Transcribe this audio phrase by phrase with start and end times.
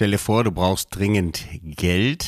[0.00, 2.26] Stell dir vor, du brauchst dringend Geld.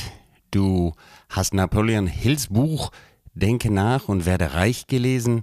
[0.51, 0.93] Du
[1.27, 2.91] hast Napoleon Hills Buch
[3.33, 5.41] Denke nach und werde reich gelesen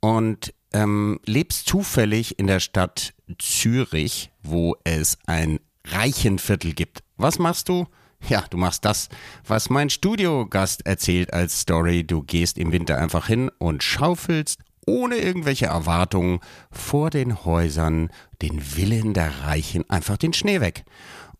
[0.00, 7.02] und ähm, lebst zufällig in der Stadt Zürich, wo es ein Reichenviertel gibt.
[7.16, 7.86] Was machst du?
[8.28, 9.08] Ja, du machst das,
[9.46, 12.04] was mein Studiogast erzählt als Story.
[12.06, 16.40] Du gehst im Winter einfach hin und schaufelst ohne irgendwelche Erwartungen
[16.70, 18.10] vor den Häusern,
[18.42, 20.84] den Villen der Reichen einfach den Schnee weg.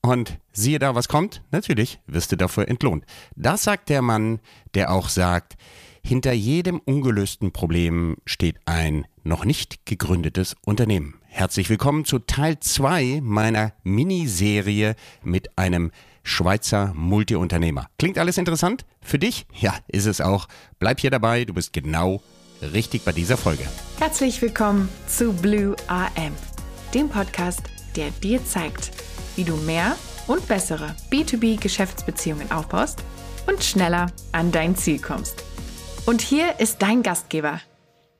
[0.04, 1.40] Und siehe da, was kommt?
[1.50, 3.06] Natürlich wirst du dafür entlohnt.
[3.36, 4.38] Das sagt der Mann,
[4.74, 5.54] der auch sagt,
[6.02, 11.14] hinter jedem ungelösten Problem steht ein noch nicht gegründetes Unternehmen.
[11.28, 15.90] Herzlich willkommen zu Teil 2 meiner Miniserie mit einem
[16.22, 17.88] Schweizer Multiunternehmer.
[17.98, 18.84] Klingt alles interessant?
[19.00, 19.46] Für dich?
[19.58, 20.48] Ja, ist es auch.
[20.78, 22.20] Bleib hier dabei, du bist genau
[22.60, 23.64] richtig bei dieser Folge.
[23.98, 26.34] Herzlich willkommen zu Blue AM,
[26.92, 27.62] dem Podcast,
[27.96, 28.90] der dir zeigt,
[29.36, 33.02] wie du mehr und bessere B2B-Geschäftsbeziehungen aufbaust
[33.46, 35.44] und schneller an dein Ziel kommst.
[36.06, 37.60] Und hier ist dein Gastgeber,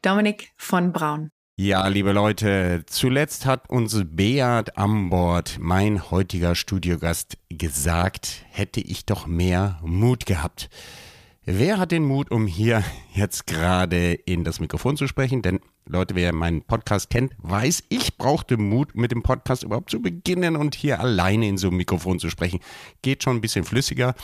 [0.03, 1.31] Dominik von Braun.
[1.57, 9.29] Ja, liebe Leute, zuletzt hat uns Beat Ambord, mein heutiger Studiogast, gesagt, hätte ich doch
[9.29, 10.69] mehr Mut gehabt.
[11.47, 12.83] Wer hat den Mut, um hier
[13.15, 15.43] jetzt gerade in das Mikrofon zu sprechen?
[15.43, 20.01] Denn Leute, wer meinen Podcast kennt, weiß, ich brauchte Mut, mit dem Podcast überhaupt zu
[20.01, 22.61] beginnen und hier alleine in so einem Mikrofon zu sprechen.
[23.03, 24.15] Geht schon ein bisschen flüssiger,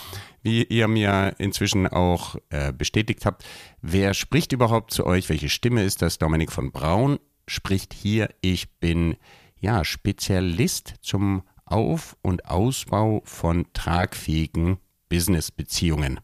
[0.42, 3.44] wie ihr mir inzwischen auch äh, bestätigt habt.
[3.82, 5.28] Wer spricht überhaupt zu euch?
[5.28, 6.16] Welche Stimme ist das?
[6.16, 8.30] Dominik von Braun spricht hier.
[8.40, 9.16] Ich bin
[9.58, 14.78] ja Spezialist zum Auf- und Ausbau von tragfähigen
[15.10, 16.20] Business-Beziehungen.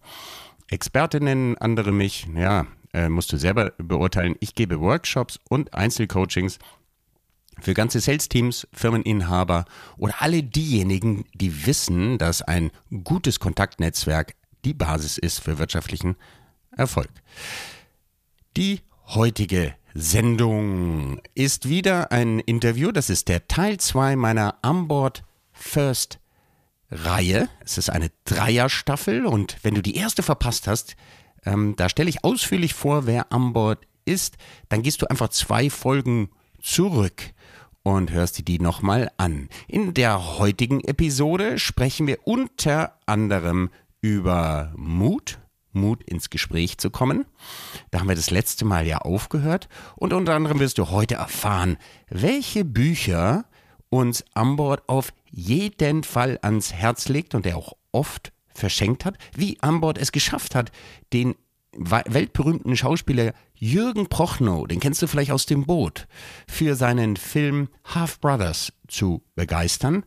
[0.68, 4.36] Expertinnen, andere mich, ja, äh, musst du selber beurteilen.
[4.40, 6.58] Ich gebe Workshops und Einzelcoachings
[7.60, 9.64] für ganze Sales-Teams, Firmeninhaber
[9.96, 12.70] oder alle diejenigen, die wissen, dass ein
[13.04, 16.16] gutes Kontaktnetzwerk die Basis ist für wirtschaftlichen
[16.76, 17.10] Erfolg.
[18.56, 22.92] Die heutige Sendung ist wieder ein Interview.
[22.92, 26.18] Das ist der Teil 2 meiner Onboard First
[26.90, 27.48] Reihe.
[27.64, 30.96] Es ist eine Dreierstaffel und wenn du die erste verpasst hast,
[31.44, 34.36] ähm, da stelle ich ausführlich vor, wer an Bord ist.
[34.68, 36.30] Dann gehst du einfach zwei Folgen
[36.60, 37.22] zurück
[37.82, 39.48] und hörst dir die nochmal an.
[39.68, 43.70] In der heutigen Episode sprechen wir unter anderem
[44.00, 45.38] über Mut,
[45.72, 47.26] Mut ins Gespräch zu kommen.
[47.90, 49.68] Da haben wir das letzte Mal ja aufgehört.
[49.94, 51.76] Und unter anderem wirst du heute erfahren,
[52.08, 53.44] welche Bücher
[53.90, 59.16] uns an Bord auf jeden Fall ans Herz legt und der auch oft verschenkt hat,
[59.34, 60.72] wie an Bord es geschafft hat,
[61.12, 61.34] den
[61.78, 66.06] weltberühmten Schauspieler Jürgen Prochnow, den kennst du vielleicht aus dem Boot,
[66.48, 70.04] für seinen Film Half Brothers zu begeistern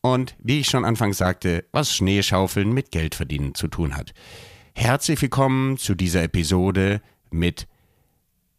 [0.00, 4.12] und, wie ich schon anfangs sagte, was Schneeschaufeln mit Geldverdienen zu tun hat.
[4.74, 7.66] Herzlich willkommen zu dieser Episode mit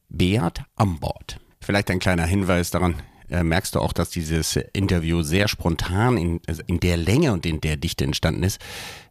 [0.09, 1.39] Beat Ambord.
[1.61, 6.41] Vielleicht ein kleiner Hinweis daran, äh, merkst du auch, dass dieses Interview sehr spontan in,
[6.47, 8.59] also in der Länge und in der Dichte entstanden ist.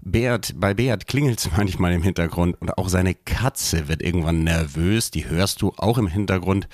[0.01, 5.11] Beat, bei Beat klingelt es manchmal im Hintergrund und auch seine Katze wird irgendwann nervös,
[5.11, 6.69] die hörst du auch im Hintergrund.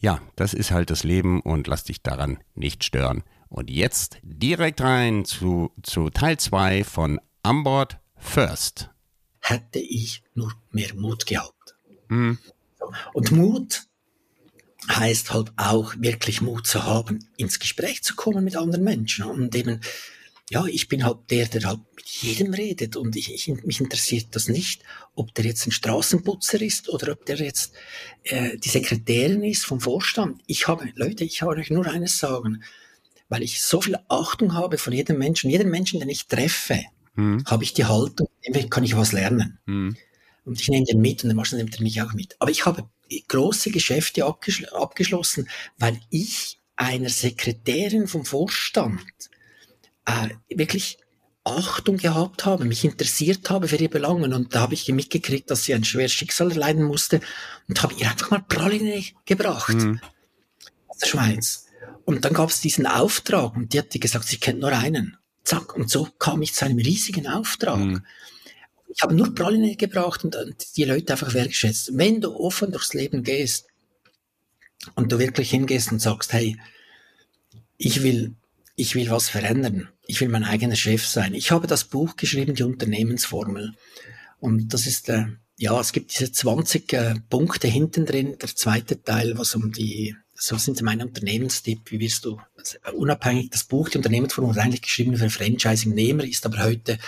[0.00, 3.22] Ja, das ist halt das Leben und lass dich daran nicht stören.
[3.48, 8.90] Und jetzt direkt rein zu, zu Teil 2 von Onboard First.
[9.40, 11.76] Hätte ich nur mehr Mut gehabt.
[12.08, 12.38] Mhm.
[13.12, 13.86] Und Mut
[14.88, 19.54] heißt halt auch wirklich Mut zu haben, ins Gespräch zu kommen mit anderen Menschen und
[19.54, 19.80] eben
[20.50, 24.26] ja, ich bin halt der, der halt mit jedem redet und ich, ich, mich interessiert
[24.32, 24.82] das nicht,
[25.14, 27.72] ob der jetzt ein Straßenputzer ist oder ob der jetzt
[28.24, 30.42] äh, die Sekretärin ist vom Vorstand.
[30.46, 32.62] Ich habe, Leute, ich habe euch nur eines sagen,
[33.30, 36.82] weil ich so viel Achtung habe von jedem Menschen, jedem Menschen, den ich treffe,
[37.14, 37.44] mhm.
[37.46, 38.28] habe ich die Haltung,
[38.68, 39.58] kann ich was lernen.
[39.64, 39.96] Mhm.
[40.44, 42.36] Und ich nehme den mit und dann nimmt er mich auch mit.
[42.40, 42.84] Aber ich habe
[43.20, 49.02] große Geschäfte abgeschl abgeschlossen, weil ich einer Sekretärin vom Vorstand
[50.06, 50.98] äh, wirklich
[51.44, 55.64] Achtung gehabt habe, mich interessiert habe für ihre Belangen und da habe ich mitgekriegt, dass
[55.64, 57.20] sie ein schweres Schicksal leiden musste
[57.68, 60.00] und habe ihr einfach mal Praline gebracht mhm.
[60.86, 61.66] aus der Schweiz.
[62.04, 65.16] Und dann gab es diesen Auftrag und die hat gesagt, sie kennt nur einen.
[65.44, 67.78] Zack, und so kam ich zu einem riesigen Auftrag.
[67.78, 68.02] Mhm
[68.94, 70.36] ich habe nur Praline gebraucht und,
[70.76, 71.90] die Leute einfach wertschätzt.
[71.94, 73.66] Wenn du offen durchs Leben gehst
[74.94, 76.58] und du wirklich hingehst und sagst, hey,
[77.78, 78.34] ich will,
[78.76, 79.88] ich will was verändern.
[80.06, 81.34] Ich will mein eigener Chef sein.
[81.34, 83.74] Ich habe das Buch geschrieben, die Unternehmensformel.
[84.40, 89.02] Und das ist, äh, ja, es gibt diese 20 äh, Punkte hinten drin, der zweite
[89.02, 93.88] Teil, was um die so sind meine Unternehmenstipp, wie wirst du, also unabhängig, das Buch,
[93.88, 96.98] die Unternehmensform wurde eigentlich geschrieben für Franchising-Nehmer, ist aber heute,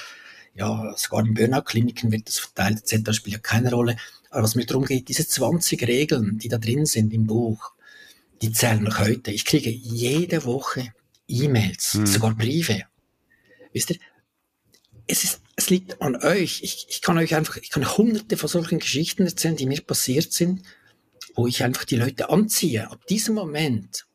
[0.55, 3.97] ja, sogar in Burnout-Kliniken wird das verteilt, etc., spielt ja keine Rolle.
[4.31, 7.73] Aber was mir darum geht, diese 20 Regeln, die da drin sind im Buch,
[8.43, 9.31] die zählen noch heute.
[9.31, 10.93] Ich kriege jede Woche
[11.29, 12.07] E-Mails, hm.
[12.07, 12.83] sogar Briefe.
[13.73, 13.99] Wisst ihr,
[15.07, 16.63] es ist, es liegt an euch.
[16.63, 20.33] Ich, ich kann euch einfach, ich kann hunderte von solchen Geschichten erzählen, die mir passiert
[20.33, 20.63] sind,
[21.35, 22.91] wo ich einfach die Leute anziehe.
[22.91, 24.07] Ab diesem Moment,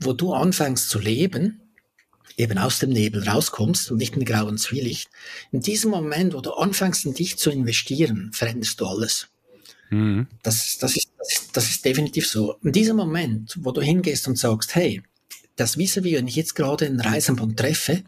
[0.00, 1.67] wo du anfängst zu leben,
[2.36, 5.10] eben aus dem Nebel rauskommst und nicht in grauen Zwielicht,
[5.52, 9.28] in diesem Moment, wo du anfängst, in dich zu investieren, veränderst du alles.
[9.90, 10.26] Mhm.
[10.42, 12.56] Das, das, ist, das, ist, das ist definitiv so.
[12.62, 15.02] In diesem Moment, wo du hingehst und sagst, hey,
[15.56, 18.04] das wissen wir, wenn ich jetzt gerade einen Reisenbund treffe,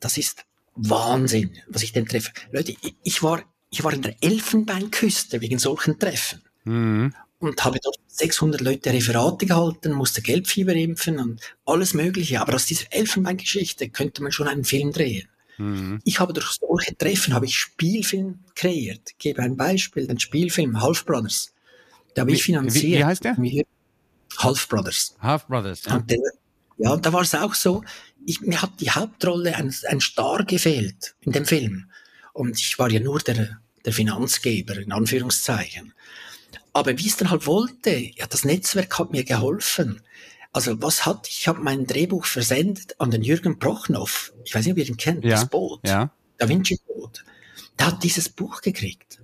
[0.00, 2.32] das ist Wahnsinn, was ich denn treffe.
[2.50, 6.42] Leute, ich war, ich war in der Elfenbeinküste wegen solchen Treffen.
[6.64, 7.14] Mhm.
[7.44, 12.40] Und habe dort 600 Leute Referate gehalten, musste Gelbfieber impfen und alles Mögliche.
[12.40, 15.28] Aber aus dieser Elfenbeingeschichte könnte man schon einen Film drehen.
[15.58, 16.00] Mhm.
[16.04, 19.10] Ich habe durch solche Treffen habe ich Spielfilm kreiert.
[19.10, 21.52] Ich gebe ein Beispiel, den Spielfilm Half Brothers.
[22.14, 22.84] Da habe ich finanziert.
[22.84, 23.36] Wie, wie heißt der?
[24.38, 25.14] Half Brothers.
[25.20, 25.96] Half Brothers, ja.
[25.96, 26.18] Und der,
[26.78, 27.84] ja, da war es auch so,
[28.26, 31.90] ich, mir hat die Hauptrolle ein, ein Star gefehlt in dem Film.
[32.32, 35.92] Und ich war ja nur der, der Finanzgeber, in Anführungszeichen.
[36.74, 40.02] Aber wie es dann halt wollte, ja, das Netzwerk hat mir geholfen.
[40.52, 44.32] Also was hat, ich habe mein Drehbuch versendet an den Jürgen Prochnow.
[44.44, 45.80] Ich weiß nicht, ob ihr ihn kennt, ja, das Boot.
[45.86, 46.12] Ja.
[46.36, 47.24] Da Vinci Boot.
[47.78, 49.20] Der hat dieses Buch gekriegt.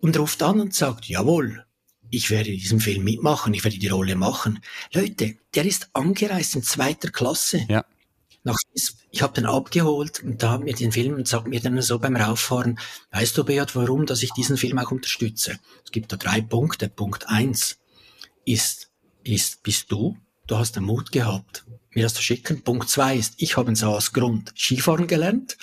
[0.00, 1.66] Und ruft an und sagt, jawohl,
[2.08, 4.60] ich werde diesen Film mitmachen, ich werde die Rolle machen.
[4.92, 7.66] Leute, der ist angereist in zweiter Klasse.
[7.68, 7.84] Ja.
[8.42, 8.56] Nach,
[9.10, 12.16] ich habe den abgeholt und da mir den Film und sagt mir dann so beim
[12.16, 12.78] Rauffahren,
[13.10, 15.58] weißt du, Beat, warum, dass ich diesen Film auch unterstütze?
[15.84, 16.88] Es gibt da drei Punkte.
[16.88, 17.78] Punkt eins
[18.44, 18.90] ist,
[19.24, 20.16] ist, bist du,
[20.46, 22.62] du hast den Mut gehabt, mir das zu schicken.
[22.62, 25.56] Punkt zwei ist, ich habe so als Grund Skifahren gelernt,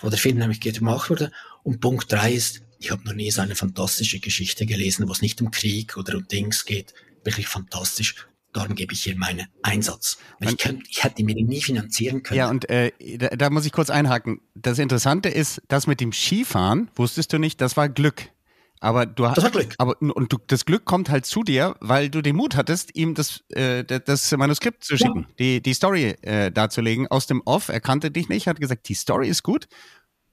[0.00, 1.32] wo der Film nämlich gemacht wurde.
[1.64, 5.22] Und Punkt drei ist, ich habe noch nie so eine fantastische Geschichte gelesen, wo es
[5.22, 6.94] nicht um Krieg oder um Dings geht.
[7.24, 8.26] Wirklich fantastisch.
[8.54, 10.16] Darum gebe ich hier meinen Einsatz.
[10.40, 12.38] Ich, könnte, ich hätte mir nie finanzieren können.
[12.38, 14.40] Ja, und äh, da, da muss ich kurz einhaken.
[14.54, 18.30] Das Interessante ist, das mit dem Skifahren, wusstest du nicht, das war Glück.
[18.78, 19.74] Aber du hast, das war Glück.
[19.78, 23.14] Aber und du, das Glück kommt halt zu dir, weil du den Mut hattest, ihm
[23.14, 25.34] das, äh, das Manuskript zu schicken, ja.
[25.38, 27.70] die, die Story äh, darzulegen aus dem Off.
[27.70, 29.66] Er kannte dich nicht, hat gesagt, die Story ist gut.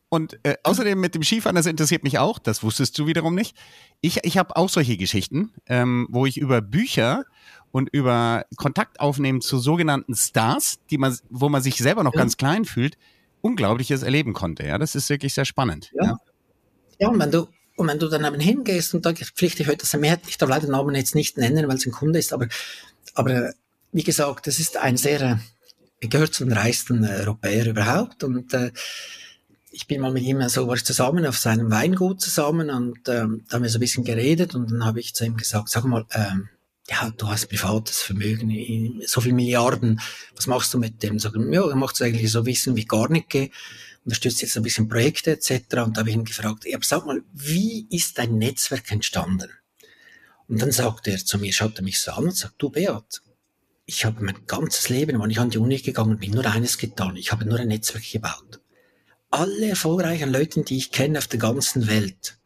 [0.09, 3.55] Und äh, außerdem mit dem Skifahren, das interessiert mich auch, das wusstest du wiederum nicht.
[4.01, 7.23] Ich, ich habe auch solche Geschichten, ähm, wo ich über Bücher
[7.71, 12.19] und über Kontakt aufnehmen zu sogenannten Stars, die man, wo man sich selber noch ja.
[12.19, 12.97] ganz klein fühlt,
[13.41, 14.65] Unglaubliches erleben konnte.
[14.65, 15.91] Ja, das ist wirklich sehr spannend.
[15.93, 16.17] Ja, ja.
[16.99, 19.79] ja und wenn du und wenn du dann eben hingehst und da pflichte ich heute
[19.79, 22.33] das mehr, ich darf leider den Namen jetzt nicht nennen, weil es ein Kunde ist,
[22.33, 22.47] aber,
[23.15, 23.53] aber
[23.91, 25.39] wie gesagt, das ist ein sehr,
[26.01, 28.71] äh, gehört zu den reichsten Europäern überhaupt und äh,
[29.71, 33.45] ich bin mal mit ihm so war ich zusammen auf seinem Weingut zusammen und ähm,
[33.47, 35.85] da haben wir so ein bisschen geredet und dann habe ich zu ihm gesagt, sag
[35.85, 36.49] mal, ähm,
[36.91, 40.01] ja, du hast privates Vermögen, so viel Milliarden,
[40.35, 41.19] was machst du mit dem?
[41.19, 43.51] Sagen, ja, er macht es eigentlich so Wissen wie gar nicht,
[44.03, 45.51] unterstützt jetzt ein bisschen Projekte etc.
[45.85, 49.49] Und da habe ich ihn gefragt, ja, sag mal, wie ist dein Netzwerk entstanden?
[50.47, 53.21] Und dann sagt er zu mir, schaut er mich so an und sagt, du Beat,
[53.85, 57.15] ich habe mein ganzes Leben, wann ich an die Uni gegangen bin, nur eines getan,
[57.15, 58.59] ich habe nur ein Netzwerk gebaut.
[59.29, 62.37] Alle erfolgreichen Leute, die ich kenne auf der ganzen Welt,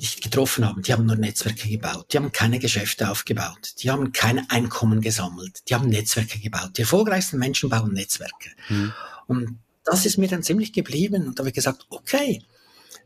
[0.00, 4.12] nicht getroffen haben, die haben nur Netzwerke gebaut, die haben keine Geschäfte aufgebaut, die haben
[4.12, 6.76] kein Einkommen gesammelt, die haben Netzwerke gebaut.
[6.76, 8.50] Die erfolgreichsten Menschen bauen Netzwerke.
[8.68, 8.92] Mhm.
[9.26, 12.42] Und das ist mir dann ziemlich geblieben und da habe ich gesagt, okay,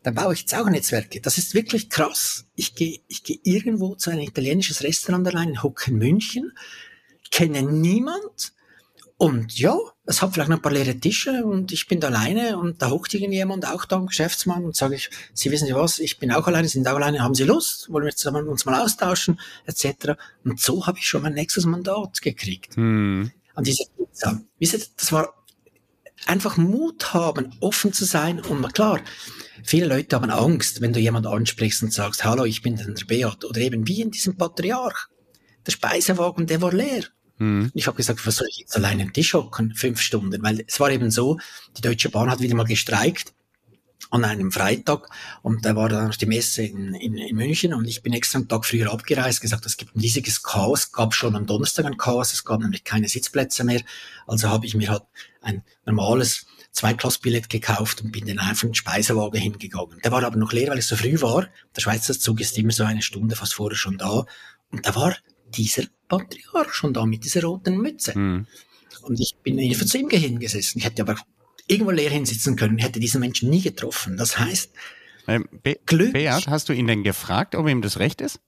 [0.02, 1.20] dann baue ich jetzt auch Netzwerke.
[1.20, 2.46] Das ist wirklich krass.
[2.54, 6.52] Ich gehe ich gehe irgendwo zu einem italienisches Restaurant allein in Hock in München,
[7.30, 8.52] kenne niemand
[9.16, 12.58] und ja, es hat vielleicht noch ein paar leere Tische und ich bin da alleine
[12.58, 15.98] und da hockt irgendjemand auch da, ein Geschäftsmann und sage ich, Sie wissen Sie was,
[15.98, 17.90] ich bin auch alleine, sind auch alleine, haben Sie Lust?
[17.90, 20.12] Wollen wir zusammen uns mal austauschen, etc.
[20.44, 22.76] Und so habe ich schon mein nächstes Mandat gekriegt.
[22.76, 23.30] Hm.
[23.54, 24.42] An dieser Pizza.
[24.58, 25.32] Wisst ihr, das war
[26.26, 29.00] einfach Mut haben, offen zu sein und klar,
[29.62, 33.44] viele Leute haben Angst, wenn du jemand ansprichst und sagst, hallo, ich bin der Beat
[33.44, 35.08] oder eben wie in diesem Patriarch.
[35.66, 37.04] Der Speisewagen, der war leer.
[37.38, 37.70] Mhm.
[37.74, 40.42] Ich habe gesagt, was soll ich jetzt alleine am Tisch hocken, fünf Stunden?
[40.42, 41.38] Weil es war eben so,
[41.76, 43.32] die Deutsche Bahn hat wieder mal gestreikt
[44.10, 45.08] an einem Freitag
[45.42, 48.48] und da war dann die Messe in, in, in München und ich bin extra einen
[48.48, 52.32] Tag früher abgereist, gesagt, es gibt ein riesiges Chaos, gab schon am Donnerstag ein Chaos,
[52.32, 53.82] es gab nämlich keine Sitzplätze mehr,
[54.26, 55.02] also habe ich mir halt
[55.40, 60.00] ein normales Zweiklassbillett gekauft und bin dann einfach in den Speisewagen hingegangen.
[60.02, 61.46] Der war aber noch leer, weil es so früh war.
[61.74, 64.26] Der Schweizer Zug ist immer so eine Stunde fast vorher schon da.
[64.72, 65.14] Und da war
[65.56, 68.18] dieser Patriarch schon da mit dieser roten Mütze.
[68.18, 68.46] Mhm.
[69.02, 70.78] Und ich bin einfach zu ihm hingesessen.
[70.78, 71.16] Ich hätte aber
[71.66, 74.16] irgendwo leer hinsitzen können, hätte diesen Menschen nie getroffen.
[74.16, 74.70] Das heißt,
[75.26, 76.12] ähm, Be Glück.
[76.12, 78.40] Beat, hast du ihn denn gefragt, ob ihm das recht ist?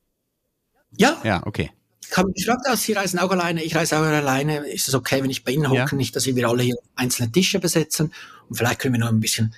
[0.96, 1.20] Ja.
[1.24, 1.70] Ja, okay.
[2.08, 4.58] Ich habe gefragt, ah, Sie reisen auch alleine, ich reise auch alleine.
[4.68, 5.90] Ist es okay, wenn ich bei Ihnen hocke?
[5.90, 5.94] Ja.
[5.96, 8.12] Nicht, dass wir alle hier einzelne Tische besetzen
[8.48, 9.54] und vielleicht können wir noch ein bisschen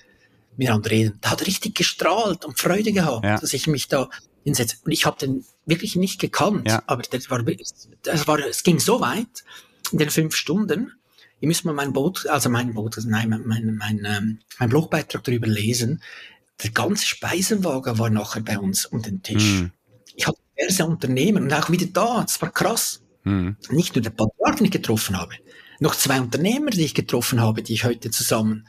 [0.57, 1.19] miteinander reden.
[1.21, 3.39] Da hat er richtig gestrahlt und Freude gehabt, ja.
[3.39, 4.09] dass ich mich da
[4.49, 4.77] hinsetze.
[4.85, 6.83] Und ich habe den wirklich nicht gekannt, ja.
[6.87, 7.43] aber das war,
[8.03, 9.45] das war, es ging so weit
[9.93, 10.93] in den fünf Stunden.
[11.41, 14.69] Ich müsste mal mein Boot, also mein Boot, also nein, mein, mein, mein, ähm, mein
[14.69, 16.03] Blogbeitrag darüber lesen.
[16.63, 19.61] Der ganze Speisenwagen war nachher bei uns um den Tisch.
[19.61, 19.71] Mhm.
[20.17, 23.03] Ich hatte diverse Unternehmen und auch wieder da, das war krass.
[23.23, 23.57] Mhm.
[23.71, 25.35] Nicht nur der Patriarch, den ich getroffen habe,
[25.79, 28.67] noch zwei Unternehmer, die ich getroffen habe, die ich heute zusammen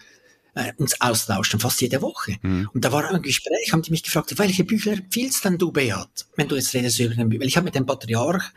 [0.55, 2.37] äh, uns austauschen, fast jede Woche.
[2.41, 2.69] Mhm.
[2.73, 6.25] Und da war ein Gespräch, haben die mich gefragt, welche Bücher empfiehlst denn du, Beat,
[6.35, 7.41] wenn du jetzt redest über den Bücher?
[7.41, 8.51] Weil ich habe mit dem Patriarch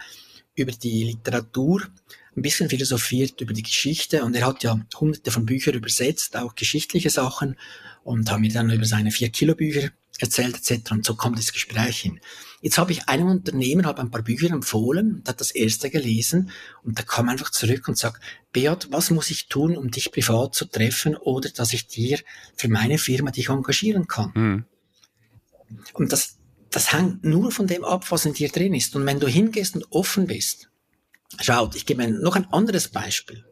[0.54, 1.82] über die Literatur
[2.36, 6.54] ein bisschen philosophiert über die Geschichte und er hat ja hunderte von Büchern übersetzt, auch
[6.54, 7.56] geschichtliche Sachen
[8.04, 10.92] und haben mir dann über seine vier Kilo Bücher erzählt etc.
[10.92, 12.20] Und so kommt das Gespräch hin.
[12.62, 16.50] Jetzt habe ich einem Unternehmen habe ein paar Bücher empfohlen, der hat das erste gelesen
[16.84, 20.54] und da kam einfach zurück und sagt, Beat, was muss ich tun, um dich privat
[20.54, 22.20] zu treffen oder dass ich dir
[22.54, 24.30] für meine Firma dich engagieren kann?
[24.34, 24.64] Mhm.
[25.94, 26.38] Und das,
[26.70, 28.94] das hängt nur von dem ab, was in dir drin ist.
[28.94, 30.70] Und wenn du hingehst und offen bist,
[31.40, 33.44] schaut, ich gebe noch ein anderes Beispiel,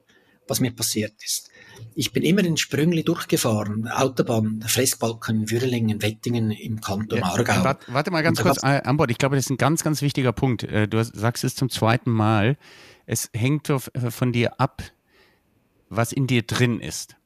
[0.50, 1.48] was mir passiert ist.
[1.94, 7.64] Ich bin immer in Sprüngli durchgefahren, Autobahn, Fressbalken in Würlingen, Wettingen im Kanton ja, Aargau.
[7.64, 9.10] Warte, warte, mal ganz kurz an Bord.
[9.10, 10.64] Ich glaube, das ist ein ganz, ganz wichtiger Punkt.
[10.64, 12.58] Äh, du sagst es zum zweiten Mal.
[13.06, 14.82] Es hängt von dir ab,
[15.88, 17.16] was in dir drin ist.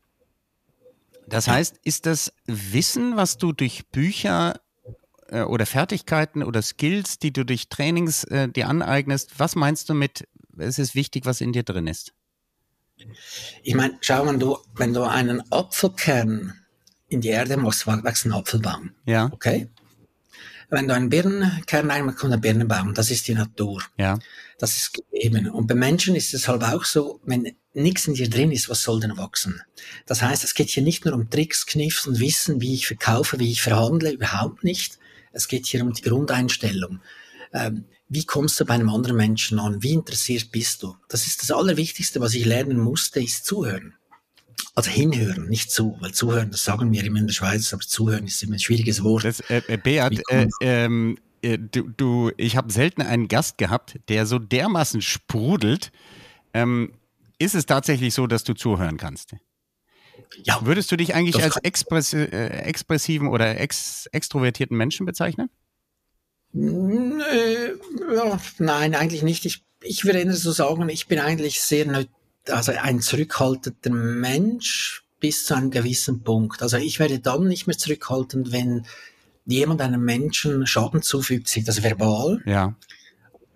[1.27, 4.61] Das heißt, ist das Wissen, was du durch Bücher
[5.29, 9.95] äh, oder Fertigkeiten oder Skills, die du durch Trainings äh, dir aneignest, was meinst du
[9.95, 10.29] mit,
[10.59, 12.13] es ist wichtig, was in dir drin ist?
[13.63, 16.55] Ich meine, schau mal, du, wenn du einen Apfelkern
[17.09, 18.91] in die Erde machst, wächst ein Apfelbaum.
[19.07, 19.31] Ja.
[19.33, 19.69] Okay?
[20.71, 22.95] Wenn du einen Birnenkern reinmachst, kommt ein Birnenbaum.
[22.95, 23.83] Das ist die Natur.
[23.99, 24.19] Ja.
[24.59, 25.49] Das ist gegeben.
[25.51, 28.83] Und bei Menschen ist es halt auch so, wenn nichts in dir drin ist, was
[28.83, 29.61] soll denn wachsen?
[30.07, 33.39] Das heißt, es geht hier nicht nur um Tricks, Kniffs und Wissen, wie ich verkaufe,
[33.39, 34.99] wie ich verhandle, überhaupt nicht.
[35.33, 37.01] Es geht hier um die Grundeinstellung.
[37.55, 39.83] Ähm, wie kommst du bei einem anderen Menschen an?
[39.83, 40.97] Wie interessiert bist du?
[41.09, 43.95] Das ist das Allerwichtigste, was ich lernen musste, ist zuhören.
[44.75, 48.27] Also hinhören, nicht zu, weil zuhören, das sagen wir immer in der Schweiz, aber zuhören
[48.27, 49.25] ist immer ein schwieriges Wort.
[49.25, 54.01] Das, äh, äh Beat, äh, ähm, äh, du, du, ich habe selten einen Gast gehabt,
[54.09, 55.93] der so dermaßen sprudelt.
[56.53, 56.93] Ähm,
[57.39, 59.35] ist es tatsächlich so, dass du zuhören kannst?
[60.43, 60.61] Ja.
[60.65, 65.51] Würdest du dich eigentlich als express, äh, expressiven oder ex, extrovertierten Menschen bezeichnen?
[66.55, 69.45] Ja, nein, eigentlich nicht.
[69.45, 72.07] Ich, ich würde eher so sagen, ich bin eigentlich sehr,
[72.49, 76.63] also ein zurückhaltender Mensch bis zu einem gewissen Punkt.
[76.63, 78.87] Also ich werde dann nicht mehr zurückhaltend, wenn
[79.47, 82.43] jemand einem Menschen Schaden zufügt, sich das verbal.
[82.47, 82.77] Ja.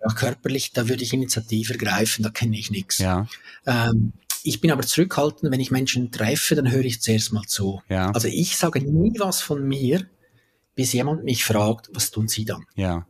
[0.01, 2.99] Auch körperlich, da würde ich Initiative ergreifen, da kenne ich nichts.
[2.99, 3.27] Ja.
[3.65, 4.13] Ähm,
[4.43, 7.81] ich bin aber zurückhaltend, wenn ich Menschen treffe, dann höre ich zuerst mal zu.
[7.89, 8.11] Ja.
[8.11, 10.07] Also ich sage nie was von mir,
[10.79, 12.63] bis jemand mich fragt, was tun Sie dann?
[12.73, 13.05] Ja.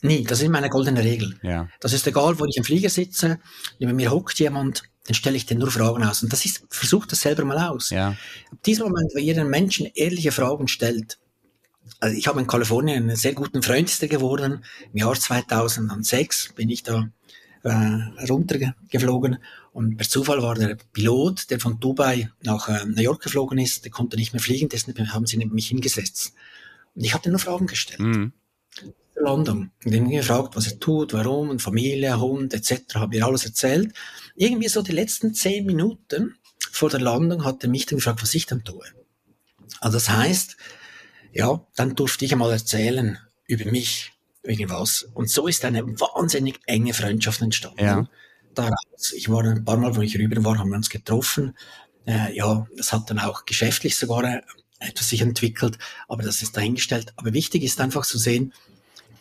[0.00, 1.38] Nie, das ist meine goldene Regel.
[1.42, 1.68] Ja.
[1.80, 3.40] Das ist egal, wo ich im Flieger sitze,
[3.78, 6.22] neben mir hockt jemand, dann stelle ich dir nur Fragen aus.
[6.22, 7.90] Und das ist, versucht das selber mal aus.
[7.90, 8.16] Ja.
[8.50, 11.18] Ab diesem Moment, wo ihr den Menschen ehrliche Fragen stellt,
[12.00, 14.64] also ich habe in Kalifornien einen sehr guten Freund geworden.
[14.94, 17.10] Im Jahr 2006 bin ich da
[17.64, 19.36] äh, runtergeflogen
[19.72, 23.84] und per Zufall war der Pilot, der von Dubai nach äh, New York geflogen ist,
[23.84, 26.34] der konnte nicht mehr fliegen, deshalb haben sie mich hingesetzt.
[26.94, 28.00] Und ich habe nur Fragen gestellt.
[28.00, 28.32] Mhm.
[29.14, 29.70] Landung.
[29.84, 32.96] Und ihn gefragt, was er tut, warum, und Familie, Hund, etc.
[32.96, 33.92] Habe ihr alles erzählt.
[34.34, 36.36] Irgendwie so die letzten zehn Minuten
[36.70, 38.84] vor der Landung hat er mich dann gefragt, was ich dann tue.
[39.80, 40.56] Also das heißt,
[41.32, 45.08] ja, dann durfte ich einmal erzählen über mich, irgendwas.
[45.14, 47.84] Und so ist eine wahnsinnig enge Freundschaft entstanden.
[47.84, 48.08] Ja.
[48.54, 49.12] Daraus.
[49.16, 51.56] Ich war ein paar Mal, wo ich rüber war, haben wir uns getroffen.
[52.06, 54.42] Äh, ja, das hat dann auch geschäftlich sogar
[54.82, 57.12] etwas sich entwickelt, aber das ist dahingestellt.
[57.16, 58.52] Aber wichtig ist einfach zu sehen,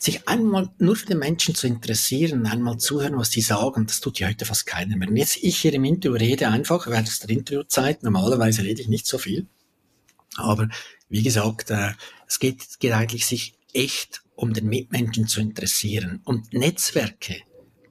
[0.01, 4.19] sich einmal nur für die Menschen zu interessieren, einmal zuhören, was die sagen, das tut
[4.19, 5.07] ja heute fast keiner mehr.
[5.07, 9.05] Und jetzt ich hier im Interview rede einfach während der Interviewzeit, normalerweise rede ich nicht
[9.05, 9.45] so viel,
[10.37, 10.69] aber
[11.09, 11.91] wie gesagt, äh,
[12.27, 16.21] es geht, geht eigentlich sich echt um den Mitmenschen zu interessieren.
[16.23, 17.41] Und Netzwerke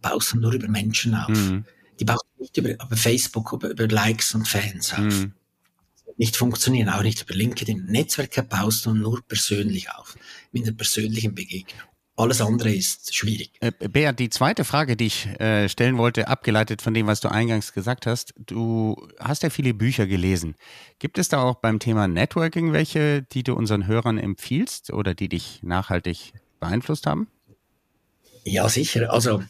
[0.02, 1.28] baust nur über Menschen auf.
[1.28, 1.64] Mhm.
[2.00, 5.00] Die baust nicht über, über Facebook, über, über Likes und Fans auf.
[5.00, 5.34] Mhm
[6.20, 7.86] nicht funktionieren, auch nicht über LinkedIn.
[7.86, 10.18] Netzwerke baust du nur persönlich auf,
[10.52, 11.80] mit einer persönlichen Begegnung.
[12.14, 13.52] Alles andere ist schwierig.
[13.60, 17.28] Äh, Beat, die zweite Frage, die ich äh, stellen wollte, abgeleitet von dem, was du
[17.30, 18.34] eingangs gesagt hast.
[18.36, 20.56] Du hast ja viele Bücher gelesen.
[20.98, 25.30] Gibt es da auch beim Thema Networking welche, die du unseren Hörern empfiehlst oder die
[25.30, 27.28] dich nachhaltig beeinflusst haben?
[28.44, 29.10] Ja, sicher.
[29.10, 29.42] Also,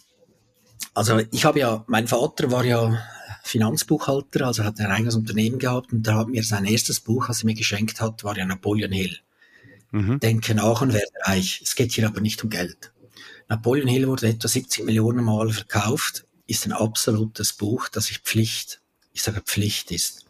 [0.95, 2.97] also ich habe ja, mein Vater war ja
[3.43, 7.43] Finanzbuchhalter, also hat ein eigenes Unternehmen gehabt und da hat mir sein erstes Buch, was
[7.43, 9.17] er mir geschenkt hat, war ja Napoleon Hill.
[9.93, 10.21] Mhm.
[10.21, 11.61] Denke nach und werde reich.
[11.65, 12.93] Es geht hier aber nicht um Geld.
[13.49, 18.81] Napoleon Hill wurde etwa 70 Millionen Mal verkauft, ist ein absolutes Buch, das ich Pflicht,
[19.13, 20.27] ich sage Pflicht ist.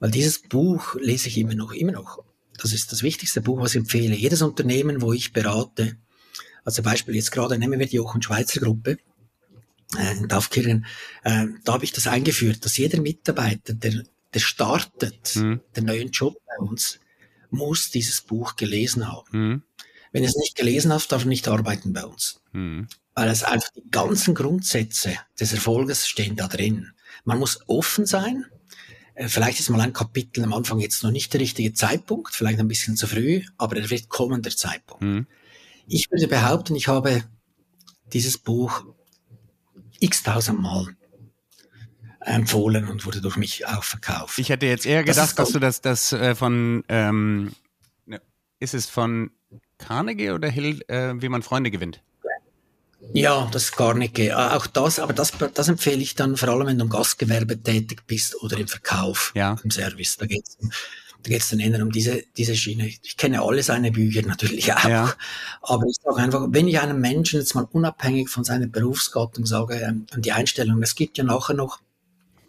[0.00, 2.24] Weil dieses Buch lese ich immer noch, immer noch.
[2.58, 4.14] Das ist das wichtigste Buch, was ich empfehle.
[4.14, 5.96] Jedes Unternehmen, wo ich berate,
[6.64, 8.98] also Beispiel jetzt gerade nehmen wir die Jochen Schweizer Gruppe,
[9.98, 10.86] äh, in Taufkirchen,
[11.24, 15.60] äh, da habe ich das eingeführt, dass jeder Mitarbeiter, der, der startet, mhm.
[15.76, 17.00] den neuen Job bei uns,
[17.50, 19.28] muss dieses Buch gelesen haben.
[19.32, 19.62] Mhm.
[20.12, 22.42] Wenn er es nicht gelesen hat, darf er nicht arbeiten bei uns.
[22.52, 22.88] Mhm.
[23.14, 26.92] Weil es einfach die ganzen Grundsätze des Erfolges stehen da drin.
[27.24, 28.46] Man muss offen sein.
[29.14, 32.60] Äh, vielleicht ist mal ein Kapitel am Anfang jetzt noch nicht der richtige Zeitpunkt, vielleicht
[32.60, 35.02] ein bisschen zu früh, aber er wird kommen, der Zeitpunkt.
[35.02, 35.26] Mhm.
[35.86, 37.24] Ich würde behaupten, ich habe
[38.12, 38.84] dieses Buch
[40.00, 40.88] x-tausend Mal
[42.20, 44.38] empfohlen und wurde durch mich auch verkauft.
[44.38, 47.52] Ich hätte jetzt eher gedacht, das dass du das, das äh, von, ähm,
[48.06, 48.20] ne,
[48.58, 49.30] ist es von
[49.78, 52.02] Carnegie oder Hill, äh, wie man Freunde gewinnt?
[53.12, 54.28] Ja, das ist Carnegie.
[54.28, 57.60] Äh, auch das, aber das, das empfehle ich dann vor allem, wenn du im Gastgewerbe
[57.60, 59.56] tätig bist oder im Verkauf, ja.
[59.64, 60.16] im Service.
[60.16, 60.58] Da geht es
[61.22, 62.86] da geht's dann eher um diese, diese Schiene.
[62.86, 64.84] Ich kenne alle seine Bücher natürlich auch.
[64.88, 65.14] Ja.
[65.62, 69.76] Aber ich sage einfach, wenn ich einem Menschen jetzt mal unabhängig von seiner Berufsgattung sage,
[69.76, 71.80] ähm, die Einstellung, es gibt ja nachher noch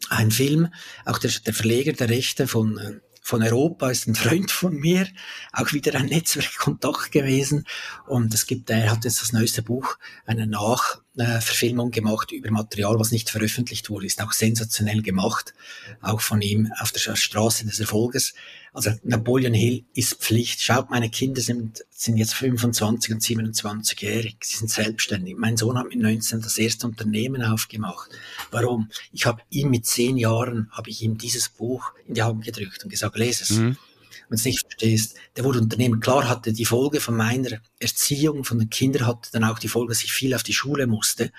[0.10, 0.70] ein Film,
[1.06, 5.08] auch der, der Verleger der Rechte von, äh, von Europa ist ein Freund von mir,
[5.54, 7.66] auch wieder ein Netzwerkkontakt gewesen.
[8.08, 10.48] Und es gibt, er hat jetzt das neueste Buch, eine
[11.14, 15.54] Nachverfilmung gemacht über Material, was nicht veröffentlicht wurde, ist auch sensationell gemacht,
[16.02, 18.34] auch von ihm auf der Straße des Erfolges.
[18.74, 20.62] Also Napoleon Hill ist Pflicht.
[20.62, 24.38] Schaut, meine Kinder sind, sind jetzt 25 und 27-jährig.
[24.42, 25.36] Sie sind selbstständig.
[25.38, 28.10] Mein Sohn hat mit 19 das erste Unternehmen aufgemacht.
[28.50, 28.90] Warum?
[29.12, 32.84] Ich habe ihm mit zehn Jahren, habe ich ihm dieses Buch in die Hand gedrückt
[32.84, 33.50] und gesagt, lese es.
[33.52, 33.78] Mhm.
[34.28, 36.00] Wenn du es nicht verstehst, der wurde Unternehmen.
[36.00, 39.94] Klar hatte die Folge von meiner Erziehung, von den Kindern, hatte dann auch die Folge,
[39.94, 41.32] dass ich viel auf die Schule musste,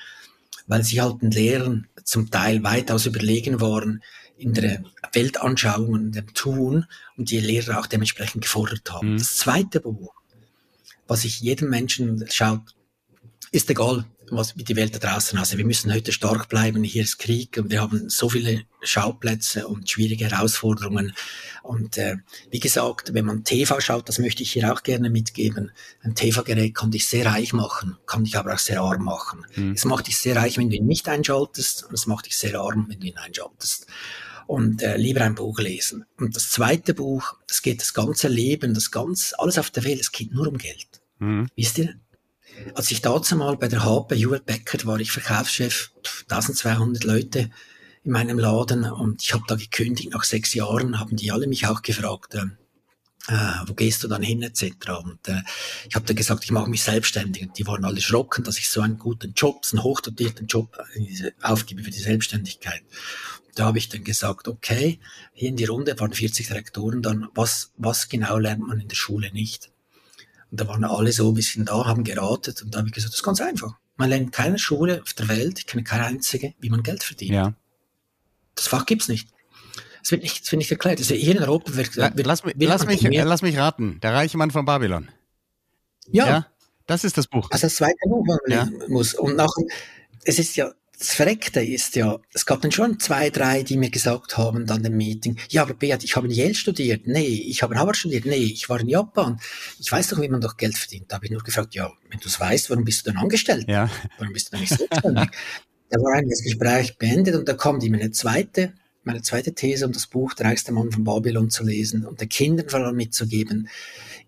[0.66, 4.02] weil sie halt den Lehrern zum Teil weitaus überlegen waren,
[4.36, 4.82] in der
[5.12, 9.12] Weltanschauung und dem Tun und die Lehrer auch dementsprechend gefordert haben.
[9.12, 9.18] Mhm.
[9.18, 10.14] Das zweite Buch,
[11.06, 12.74] was ich jedem Menschen schaut,
[13.52, 14.04] ist egal,
[14.36, 15.58] was mit die Welt da draußen aussieht.
[15.58, 16.84] Wir müssen heute stark bleiben.
[16.84, 21.12] Hier ist Krieg und wir haben so viele Schauplätze und schwierige Herausforderungen.
[21.62, 22.16] Und äh,
[22.50, 25.70] wie gesagt, wenn man TV schaut, das möchte ich hier auch gerne mitgeben.
[26.02, 29.46] Ein TV-Gerät kann dich sehr reich machen, kann dich aber auch sehr arm machen.
[29.56, 29.72] Mhm.
[29.72, 32.58] Es macht dich sehr reich, wenn du ihn nicht einschaltest, und es macht dich sehr
[32.60, 33.86] arm, wenn du ihn einschaltest
[34.46, 36.04] und äh, lieber ein Buch lesen.
[36.18, 40.00] Und das zweite Buch, das geht das ganze Leben, das ganz, alles auf der Welt,
[40.00, 41.00] es geht nur um Geld.
[41.18, 41.48] Mhm.
[41.56, 41.94] Wisst ihr?
[42.74, 45.90] Als ich dazu mal bei der HP Hewlett Packard war, ich Verkaufschef,
[46.28, 47.50] 1200 Leute
[48.04, 50.12] in meinem Laden und ich habe da gekündigt.
[50.12, 52.46] Nach sechs Jahren haben die alle mich auch gefragt, äh,
[53.28, 53.34] äh,
[53.66, 54.72] wo gehst du dann hin etc.
[55.04, 55.42] Und äh,
[55.88, 57.44] ich habe dann gesagt, ich mache mich selbstständig.
[57.44, 60.76] Und die waren alle schrocken, dass ich so einen guten Job, so einen hochdotierten Job
[60.94, 62.82] äh, aufgebe für die Selbstständigkeit.
[63.54, 64.98] Da habe ich dann gesagt, okay,
[65.34, 68.96] hier in die Runde waren 40 Direktoren dann, was, was genau lernt man in der
[68.96, 69.71] Schule nicht?
[70.52, 73.14] Und da waren alle so ein bisschen da, haben geratet und da habe ich gesagt,
[73.14, 73.72] das ist ganz einfach.
[73.96, 77.02] Man lernt in keiner Schule auf der Welt, ich kenne keine einzige, wie man Geld
[77.02, 77.32] verdient.
[77.32, 77.54] Ja.
[78.54, 79.30] Das Fach gibt's nicht.
[80.04, 80.98] Es wird nicht, es wird nicht erklärt.
[80.98, 83.98] Also hier in Europa wird, wird lass, mich, lass, mich, lass mich raten.
[84.02, 85.08] Der reiche Mann von Babylon.
[86.08, 86.26] Ja.
[86.26, 86.46] ja.
[86.86, 87.48] Das ist das Buch.
[87.50, 88.68] Also das zweite Buch, man ja.
[88.88, 89.14] muss.
[89.14, 89.64] Und nachher,
[90.24, 93.90] es ist ja, das Verreckte ist ja, es gab dann schon zwei, drei, die mir
[93.90, 97.06] gesagt haben, dann im Meeting, ja, aber Beat, ich habe in Yale studiert.
[97.06, 98.24] Nee, ich habe in Harvard studiert.
[98.24, 99.40] Nee, ich war in Japan.
[99.80, 101.06] Ich weiß doch, wie man doch Geld verdient.
[101.08, 103.66] Da habe ich nur gefragt, ja, wenn du es weißt, warum bist du dann angestellt?
[103.68, 103.90] Ja.
[104.18, 105.28] Warum bist du dann nicht selbstständig?
[105.90, 109.86] da war eigentlich das Gespräch beendet und da kam die meine zweite, meine zweite These,
[109.86, 112.96] um das Buch Der reichste Mann von Babylon zu lesen und den Kindern vor allem
[112.96, 113.68] mitzugeben,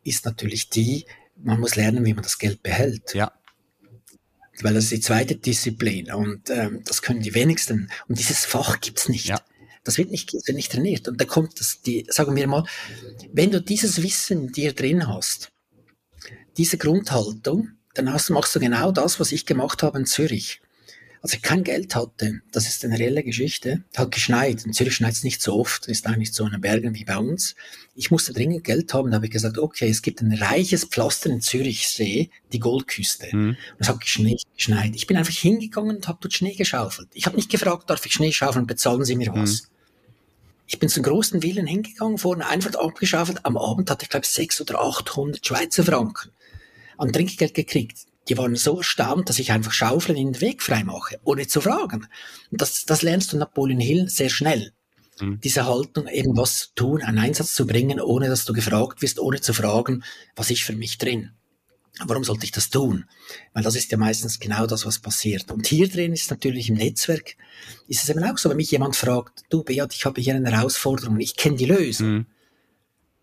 [0.03, 3.15] ist natürlich die, man muss lernen, wie man das Geld behält.
[3.15, 3.33] Ja
[4.63, 7.91] weil das ist die zweite Disziplin und ähm, das können die wenigsten.
[8.09, 9.27] Und dieses Fach gibt's nicht.
[9.27, 9.41] Ja.
[9.83, 11.09] Das wird nicht, wird nicht trainiert.
[11.09, 12.65] Und da kommt das, die, sagen wir mal,
[13.33, 15.53] wenn du dieses Wissen dir drin hast,
[16.57, 20.61] diese Grundhaltung, dann hast, machst du genau das, was ich gemacht habe in Zürich.
[21.25, 24.67] Als ich kein Geld hatte, das ist eine reelle Geschichte, hat geschneit.
[24.67, 27.17] In Zürich schneit es nicht so oft, ist nicht so in den Bergen wie bei
[27.17, 27.55] uns.
[27.95, 31.31] Ich musste dringend Geld haben, da habe ich gesagt, okay, es gibt ein reiches Pflaster
[31.31, 33.35] in Zürichsee, die Goldküste.
[33.35, 33.49] Mhm.
[33.49, 34.95] Und es hat geschneit, geschneit.
[34.95, 37.09] Ich bin einfach hingegangen und habe dort Schnee geschaufelt.
[37.15, 39.63] Ich habe nicht gefragt, darf ich Schnee schaufeln, bezahlen Sie mir was.
[39.63, 39.69] Mhm.
[40.67, 43.47] Ich bin zum großen Willen hingegangen, vorne einfach abgeschaufelt.
[43.47, 46.33] Am Abend hatte ich, glaube ich, 600 oder 800 Schweizer Franken
[46.99, 47.97] an Trinkgeld gekriegt
[48.29, 52.07] die waren so erstaunt, dass ich einfach Schaufeln in den Weg freimache, ohne zu fragen.
[52.51, 54.73] Und das, das lernst du Napoleon Hill sehr schnell.
[55.21, 55.41] Mhm.
[55.43, 59.19] Diese Haltung, eben was zu tun, einen Einsatz zu bringen, ohne dass du gefragt wirst,
[59.19, 60.03] ohne zu fragen,
[60.37, 61.31] was ist für mich drin.
[62.05, 63.05] Warum sollte ich das tun?
[63.53, 65.53] Weil das ist ja meistens genau das, was passiert.
[65.53, 67.37] Und hier drin ist natürlich im Netzwerk,
[67.87, 70.51] ist es eben auch so, wenn mich jemand fragt, du Beat, ich habe hier eine
[70.51, 72.09] Herausforderung, ich kenne die Lösung.
[72.09, 72.27] Mhm.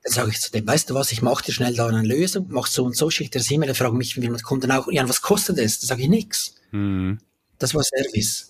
[0.04, 2.48] Dann sage ich zu dem, weißt du was, ich mache dir schnell da eine Lösung,
[2.50, 4.92] mach so und so, schickt dir das E-Mail, frage mich, wie man kommt dann auch,
[4.92, 5.80] ja, was kostet das?
[5.80, 6.56] Dann sage ich nichts.
[6.72, 7.20] Mhm.
[7.60, 8.50] Das war Service.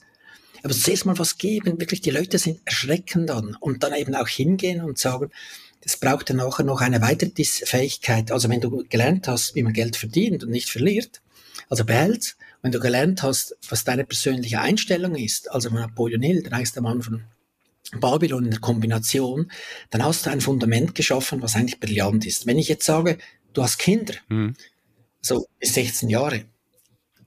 [0.64, 4.28] Aber zuerst mal was geben, wirklich, die Leute sind erschreckend dann und dann eben auch
[4.28, 5.32] hingehen und sagen,
[5.82, 8.32] das braucht dann nachher noch eine weitere Fähigkeit.
[8.32, 11.22] Also wenn du gelernt hast, wie man Geld verdient und nicht verliert,
[11.70, 16.52] also behält, wenn du gelernt hast, was deine persönliche Einstellung ist, also Napoleon Hill, der
[16.52, 17.24] reichste Mann von
[18.00, 19.52] Babylon in der Kombination,
[19.90, 22.46] dann hast du ein Fundament geschaffen, was eigentlich brillant ist.
[22.46, 23.18] Wenn ich jetzt sage,
[23.54, 24.56] du hast Kinder, mhm.
[25.22, 26.46] so bis 16 Jahre,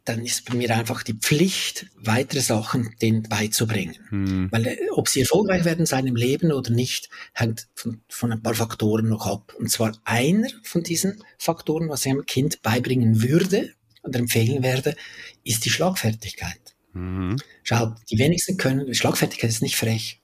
[0.04, 3.96] dann ist bei mir einfach die Pflicht, weitere Sachen denen beizubringen.
[4.10, 4.48] Mhm.
[4.50, 8.42] Weil äh, ob sie erfolgreich werden in seinem Leben oder nicht, hängt von, von ein
[8.42, 9.54] paar Faktoren noch ab.
[9.58, 13.72] Und zwar einer von diesen Faktoren, was ich einem Kind beibringen würde
[14.02, 14.94] oder empfehlen werde,
[15.42, 16.60] ist die Schlagfertigkeit.
[16.92, 17.36] Mhm.
[17.62, 20.20] Schau, die wenigsten können, Schlagfertigkeit ist nicht frech.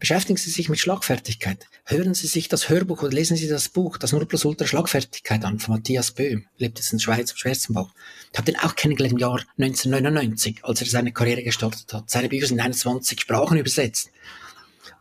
[0.00, 1.66] Beschäftigen Sie sich mit Schlagfertigkeit.
[1.84, 5.44] Hören Sie sich das Hörbuch oder lesen Sie das Buch, das Nur plus Ultra Schlagfertigkeit
[5.44, 7.92] an, von Matthias Böhm, lebt jetzt in der Schweiz, am Schwarzenbach.
[8.32, 12.08] Ich habe den auch kennengelernt im Jahr 1999, als er seine Karriere gestartet hat.
[12.08, 14.10] Seine Bücher sind in 21 Sprachen übersetzt.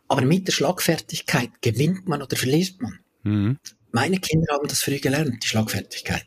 [0.10, 3.00] Aber mit der Schlagfertigkeit gewinnt man oder verliert man.
[3.24, 3.58] Mhm.
[3.94, 6.26] Meine Kinder haben das früh gelernt, die Schlagfertigkeit.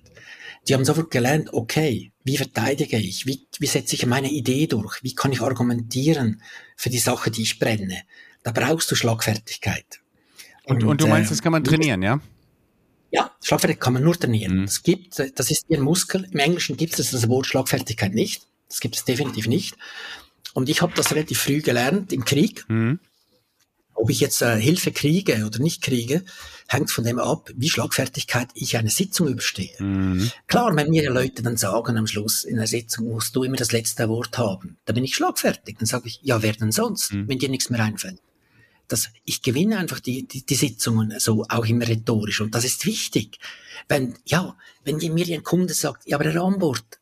[0.66, 3.26] Die haben sofort gelernt, okay, wie verteidige ich?
[3.26, 5.02] Wie, wie setze ich meine Idee durch?
[5.02, 6.40] Wie kann ich argumentieren
[6.76, 8.02] für die Sache, die ich brenne?
[8.42, 10.00] Da brauchst du Schlagfertigkeit.
[10.64, 12.20] Und, und, und du meinst, äh, das kann man trainieren, ja?
[13.11, 14.61] Ja, Schlagfertigkeit kann man nur trainieren.
[14.61, 14.66] Mhm.
[14.66, 16.26] Das gibt, das ist ein Muskel.
[16.31, 18.46] Im Englischen gibt es das Wort Schlagfertigkeit nicht.
[18.68, 19.76] Das gibt es definitiv nicht.
[20.55, 22.64] Und ich habe das relativ früh gelernt im Krieg.
[22.68, 23.00] Mhm.
[23.94, 26.24] Ob ich jetzt äh, Hilfe kriege oder nicht kriege,
[26.66, 29.74] hängt von dem ab, wie Schlagfertigkeit ich eine Sitzung überstehe.
[29.78, 30.31] Mhm.
[30.46, 33.57] Klar, wenn mir die Leute dann sagen am Schluss, in einer Sitzung musst du immer
[33.57, 35.76] das letzte Wort haben, dann bin ich schlagfertig.
[35.78, 37.28] Dann sage ich, ja, wer denn sonst, mhm.
[37.28, 38.20] wenn dir nichts mehr einfällt?
[38.92, 42.85] Dass ich gewinne einfach die, die, die Sitzungen so auch immer rhetorisch und das ist
[42.85, 43.38] wichtig.
[43.88, 47.00] Wenn, ja, wenn mir ein Kunde sagt, ja, aber Herr Ambort,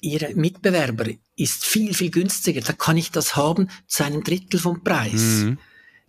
[0.00, 4.82] Ihr Mitbewerber ist viel, viel günstiger, da kann ich das haben zu einem Drittel vom
[4.82, 5.44] Preis.
[5.44, 5.58] Mhm.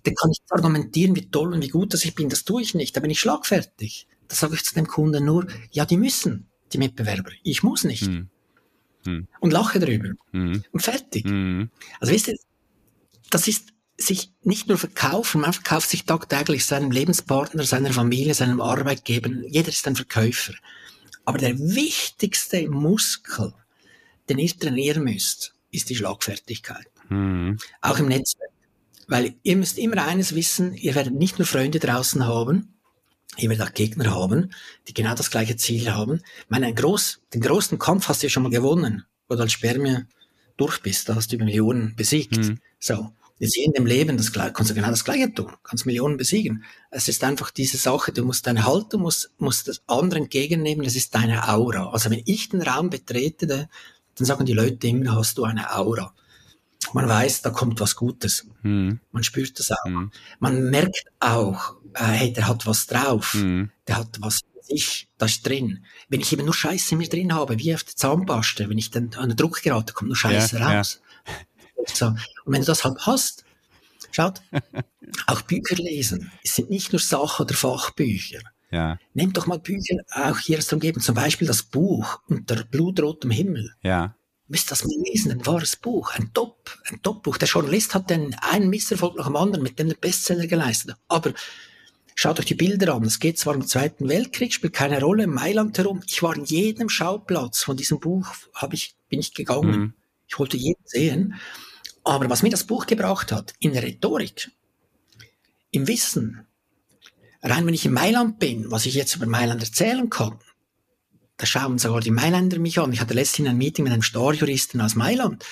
[0.03, 2.27] Dann kann ich argumentieren, wie toll und wie gut dass ich bin.
[2.27, 4.07] Das tue ich nicht, da bin ich schlagfertig.
[4.27, 7.29] Da sage ich zu dem Kunden nur, ja, die müssen, die Mitbewerber.
[7.43, 8.07] Ich muss nicht.
[8.07, 8.29] Mhm.
[9.05, 9.27] Mhm.
[9.39, 10.09] Und lache drüber.
[10.31, 10.63] Mhm.
[10.71, 11.25] Und fertig.
[11.25, 11.69] Mhm.
[11.99, 12.37] Also wisst ihr,
[13.29, 13.73] das ist
[14.07, 19.29] sich nicht nur verkaufen, man verkauft sich tagtäglich seinem Lebenspartner, seiner Familie, seinem Arbeitgeber.
[19.47, 20.53] Jeder ist ein Verkäufer.
[21.25, 23.53] Aber der wichtigste Muskel,
[24.29, 26.87] den ihr trainieren müsst, ist die Schlagfertigkeit.
[27.09, 27.57] Mhm.
[27.81, 28.51] Auch im Netzwerk.
[29.07, 32.73] Weil ihr müsst immer eines wissen, ihr werdet nicht nur Freunde draußen haben,
[33.37, 34.53] ihr werdet auch Gegner haben,
[34.87, 36.15] die genau das gleiche Ziel haben.
[36.15, 39.41] Ich meine, ein groß, den großen Kampf hast du ja schon mal gewonnen, wo du
[39.41, 40.05] als Spermie
[40.57, 42.37] durch bist, da hast du über Millionen besiegt.
[42.37, 42.59] Mhm.
[42.79, 43.11] So.
[43.43, 45.51] Jetzt hier in dem Leben, das kannst du genau das Gleiche tun.
[45.63, 46.63] Kannst Millionen besiegen.
[46.91, 50.95] Es ist einfach diese Sache, du musst deine Haltung, musst, musst das andere entgegennehmen, das
[50.95, 51.89] ist deine Aura.
[51.89, 56.13] Also wenn ich den Raum betrete, dann sagen die Leute immer, hast du eine Aura.
[56.93, 58.47] Man weiß, da kommt was Gutes.
[58.61, 59.01] Mhm.
[59.11, 59.89] Man spürt das auch.
[59.89, 60.11] Mhm.
[60.39, 63.33] Man merkt auch, äh, hey, der hat was drauf.
[63.33, 63.71] Mhm.
[63.89, 65.83] Der hat was ich, das ist drin.
[66.07, 68.89] Wenn ich eben nur Scheiße in mir drin habe, wie auf der Zahnpaste, wenn ich
[68.89, 71.01] dann an den Druck gerate, kommt nur Scheiße ja, raus.
[71.01, 71.02] Ja.
[71.87, 72.07] So.
[72.07, 73.43] Und wenn du das halt hast,
[74.11, 74.41] schaut,
[75.27, 78.41] auch Bücher lesen, es sind nicht nur Sach- oder Fachbücher.
[78.71, 78.97] Ja.
[79.13, 83.71] Nehmt doch mal Bücher auch hier der Umgebung, zum Beispiel das Buch Unter blutrotem Himmel.
[83.83, 84.15] Ja.
[84.47, 87.37] Müsst das mal lesen, ein wahres Buch, ein Top, ein Top-Buch.
[87.37, 90.95] Der Journalist hat den einen Misserfolg nach dem anderen mit dem der Bestseller geleistet.
[91.07, 91.33] Aber
[92.15, 93.03] schaut euch die Bilder an.
[93.03, 96.01] Es geht zwar im Zweiten Weltkrieg, spielt keine Rolle, in Mailand herum.
[96.07, 99.79] Ich war in jedem Schauplatz von diesem Buch, hab ich, bin ich gegangen.
[99.79, 99.93] Mhm.
[100.27, 101.35] Ich wollte jeden sehen.
[102.03, 104.51] Aber was mir das Buch gebracht hat, in der Rhetorik,
[105.71, 106.45] im Wissen,
[107.41, 110.39] rein wenn ich in Mailand bin, was ich jetzt über Mailand erzählen kann,
[111.37, 112.93] da schauen sogar die Mailänder mich an.
[112.93, 115.43] Ich hatte letztens ein Meeting mit einem Starjuristen aus Mailand.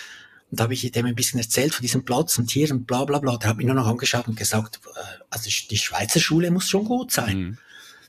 [0.52, 3.06] Und da habe ich dem ein bisschen erzählt von diesem Platz und hier und bla
[3.06, 3.38] bla bla.
[3.38, 6.86] Der hat mich nur noch angeschaut und gesagt, äh, also die Schweizer Schule muss schon
[6.86, 7.58] gut sein.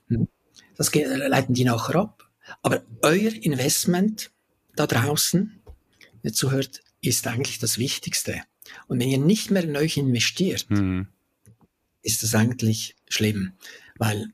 [0.09, 0.17] Mhm.
[0.17, 0.29] Hm.
[0.77, 2.29] Das leiten die nachher ab.
[2.63, 4.31] Aber euer Investment
[4.75, 5.63] da draußen,
[6.25, 8.43] der zuhört, ist eigentlich das Wichtigste.
[8.87, 11.09] Und wenn ihr nicht mehr in euch investiert, mhm.
[12.01, 13.53] ist das eigentlich schlimm.
[13.99, 14.33] Weil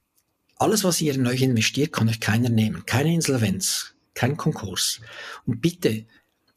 [0.57, 2.85] alles, was ihr in euch investiert, kann euch keiner nehmen.
[2.87, 5.01] Keine Insolvenz, kein Konkurs.
[5.47, 6.07] Und bitte,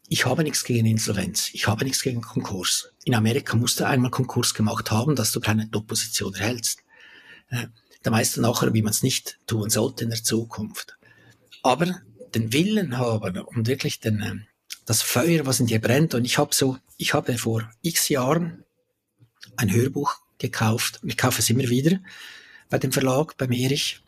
[0.08, 2.92] ich habe nichts gegen Insolvenz, ich habe nichts gegen Konkurs.
[3.04, 6.80] In Amerika musst du einmal Konkurs gemacht haben, dass du keine Top-Position erhältst.
[7.48, 7.68] Äh,
[8.02, 10.98] da weißt du nachher, wie man es nicht tun sollte in der Zukunft.
[11.62, 12.00] Aber
[12.34, 14.34] den Willen haben und wirklich den, äh,
[14.84, 16.14] das Feuer, was in dir brennt.
[16.14, 18.64] Und ich habe so, ich habe vor x Jahren
[19.56, 22.00] ein Hörbuch gekauft ich kaufe es immer wieder
[22.68, 24.02] bei dem Verlag, beim Erich.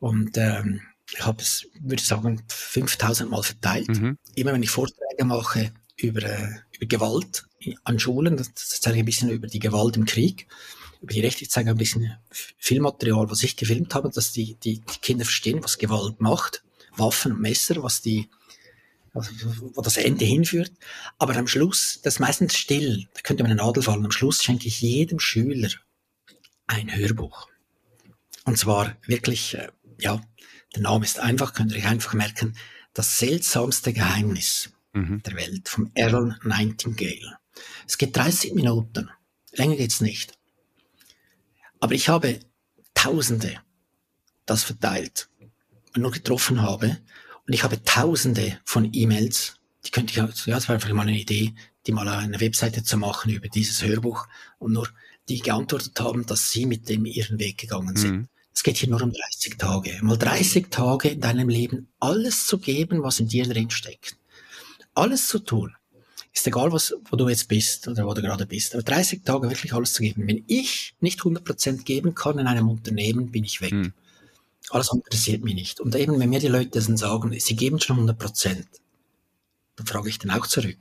[0.00, 0.80] Und ähm,
[1.12, 3.88] ich habe es, würde ich sagen, 5000 Mal verteilt.
[3.88, 4.18] Mhm.
[4.34, 7.46] Immer wenn ich Vorträge mache über, äh, über Gewalt
[7.84, 10.46] an Schulen, das, das zeige ich ein bisschen über die Gewalt im Krieg,
[11.00, 14.80] über die Rechte, ich zeige ein bisschen Filmmaterial, was ich gefilmt habe, dass die, die,
[14.80, 16.62] die Kinder verstehen, was Gewalt macht,
[16.96, 18.28] Waffen und Messer, was die,
[19.14, 20.72] wo das Ende hinführt.
[21.18, 24.04] Aber am Schluss, das ist meistens still, da könnte man eine Nadel fallen.
[24.04, 25.70] Am Schluss schenke ich jedem Schüler
[26.66, 27.48] ein Hörbuch.
[28.44, 29.68] Und zwar wirklich, äh,
[30.00, 30.20] ja,
[30.74, 32.56] der Name ist einfach, könnt ihr euch einfach merken,
[32.92, 35.22] das seltsamste Geheimnis mhm.
[35.22, 37.38] der Welt vom Earl Nightingale.
[37.86, 39.10] Es geht 30 Minuten,
[39.52, 40.36] länger geht's nicht.
[41.80, 42.40] Aber ich habe
[42.94, 43.60] Tausende
[44.46, 45.28] das verteilt
[45.94, 46.98] und nur getroffen habe.
[47.46, 51.18] Und ich habe Tausende von E-Mails, die könnte ich, ja, das war einfach mal eine
[51.18, 51.54] Idee,
[51.86, 54.26] die mal eine Webseite zu machen über dieses Hörbuch
[54.58, 54.88] und nur
[55.28, 58.16] die geantwortet haben, dass sie mit dem ihren Weg gegangen sind.
[58.16, 58.28] Mhm.
[58.54, 59.98] Es geht hier nur um 30 Tage.
[60.02, 64.16] Mal 30 Tage in deinem Leben alles zu geben, was in dir drin steckt.
[64.94, 65.74] Alles zu tun.
[66.32, 68.74] Ist egal, was, wo du jetzt bist oder wo du gerade bist.
[68.74, 70.26] Aber 30 Tage wirklich alles zu geben.
[70.26, 73.72] Wenn ich nicht 100% geben kann in einem Unternehmen, bin ich weg.
[73.72, 73.92] Hm.
[74.70, 75.80] Alles interessiert mich nicht.
[75.80, 78.64] Und eben, wenn mir die Leute dann sagen, sie geben schon 100%,
[79.76, 80.78] dann frage ich dann auch zurück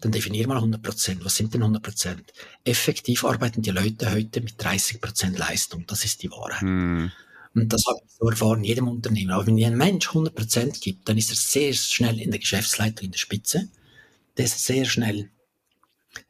[0.00, 1.24] dann definier mal 100 Prozent.
[1.24, 2.32] Was sind denn 100 Prozent?
[2.64, 5.84] Effektiv arbeiten die Leute heute mit 30 Prozent Leistung.
[5.86, 6.62] Das ist die Wahrheit.
[6.62, 7.10] Mm.
[7.54, 9.30] Und das habe ich so erfahren in jedem Unternehmen.
[9.32, 13.06] Aber wenn ein Mensch 100 Prozent gibt, dann ist er sehr schnell in der Geschäftsleitung
[13.06, 13.68] in der Spitze.
[14.36, 15.30] Der ist sehr schnell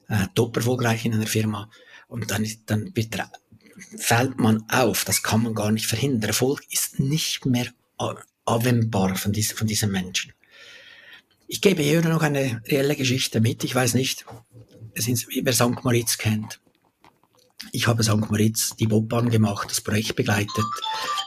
[0.09, 1.71] äh, top erfolgreich in einer Firma.
[2.07, 3.31] Und dann, dann wird er,
[3.97, 5.05] fällt man auf.
[5.05, 6.21] Das kann man gar nicht verhindern.
[6.21, 7.67] Der Erfolg ist nicht mehr
[8.45, 10.33] anwendbar von, diesen, von diesen Menschen.
[11.47, 13.65] Ich gebe hier noch eine reelle Geschichte mit.
[13.65, 14.27] Ich weiß nicht,
[14.95, 15.85] wer St.
[15.85, 16.61] Moritz kennt.
[17.73, 18.31] Ich habe St.
[18.31, 20.65] Moritz die Bobbahn gemacht, das Projekt begleitet,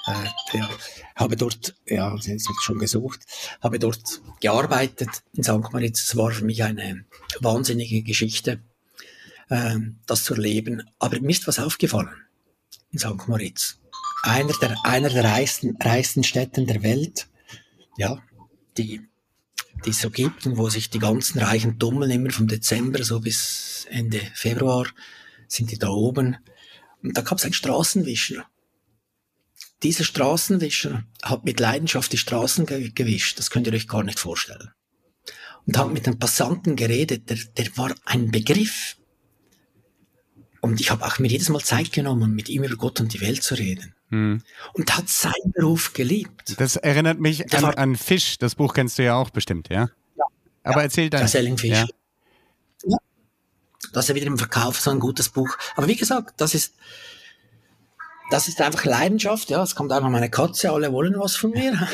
[0.08, 0.70] äh, ja,
[1.16, 3.20] habe dort, ja, jetzt schon gesucht,
[3.62, 5.74] habe dort gearbeitet in St.
[5.74, 6.04] Moritz.
[6.04, 7.06] Es war für mich eine
[7.42, 8.62] wahnsinnige Geschichte,
[9.50, 10.84] äh, das zu erleben.
[11.00, 12.16] Aber mir ist was aufgefallen
[12.92, 13.28] in St.
[13.28, 13.80] Moritz.
[14.24, 17.28] Einer der, einer der reichsten, reichsten Städten der Welt,
[17.98, 18.22] ja,
[18.78, 19.02] die
[19.86, 23.20] die es so gibt und wo sich die ganzen Reichen tummeln, immer vom Dezember so
[23.20, 24.88] bis Ende Februar
[25.48, 26.38] sind die da oben.
[27.04, 28.46] Und da gab es einen Straßenwischer.
[29.84, 34.20] Dieser Straßenwischer hat mit Leidenschaft die Straßen ge gewischt, das könnt ihr euch gar nicht
[34.20, 34.72] vorstellen.
[35.66, 38.98] Und hat mit den Passanten geredet, der, der war ein Begriff.
[40.62, 43.22] Und ich habe auch mir jedes Mal Zeit genommen, mit ihm über Gott und die
[43.22, 43.96] Welt zu reden.
[44.10, 44.42] Hm.
[44.74, 46.56] Und hat seinen Beruf geliebt.
[46.60, 48.38] Das erinnert mich an, an, Fisch.
[48.38, 49.90] Das Buch kennst du ja auch bestimmt, ja?
[50.16, 50.26] ja.
[50.64, 51.28] Aber ja, erzähl dann.
[51.28, 51.72] Selling Fish.
[51.72, 51.88] Ja.
[52.86, 52.98] ja.
[53.92, 55.58] Das ist ja wieder im Verkauf so ein gutes Buch.
[55.76, 56.76] Aber wie gesagt, das ist,
[58.32, 59.62] das ist einfach Leidenschaft, ja.
[59.62, 61.88] Es kommt auch noch meine Katze, alle wollen was von mir.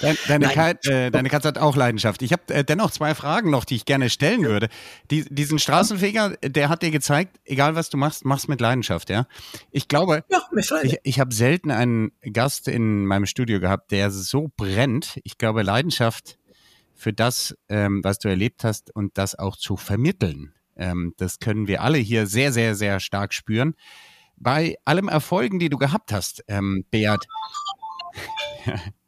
[0.00, 2.22] Deine, deine, Kat, äh, deine Katze hat auch Leidenschaft.
[2.22, 4.68] Ich habe äh, dennoch zwei Fragen noch, die ich gerne stellen würde.
[5.10, 9.26] Die, diesen Straßenfeger, der hat dir gezeigt, egal was du machst, mach's mit Leidenschaft, ja.
[9.70, 10.42] Ich glaube, ja,
[10.82, 15.18] ich, ich habe selten einen Gast in meinem Studio gehabt, der so brennt.
[15.24, 16.38] Ich glaube, Leidenschaft
[16.94, 20.52] für das, ähm, was du erlebt hast und das auch zu vermitteln.
[20.76, 23.74] Ähm, das können wir alle hier sehr, sehr, sehr stark spüren
[24.36, 27.24] bei allem Erfolgen, die du gehabt hast, ähm, Beat.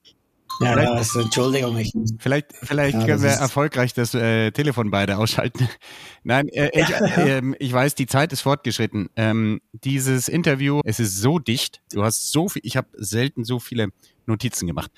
[0.60, 1.76] Ja, vielleicht, also, Entschuldigung.
[1.76, 5.68] Ich, vielleicht vielleicht ja, können wir erfolgreich das äh, Telefon beide ausschalten.
[6.24, 9.10] Nein, äh, ich, äh, ich, weiß, die Zeit ist fortgeschritten.
[9.16, 11.82] Ähm, dieses Interview, es ist so dicht.
[11.92, 13.88] Du hast so viel, ich habe selten so viele
[14.24, 14.90] Notizen gemacht.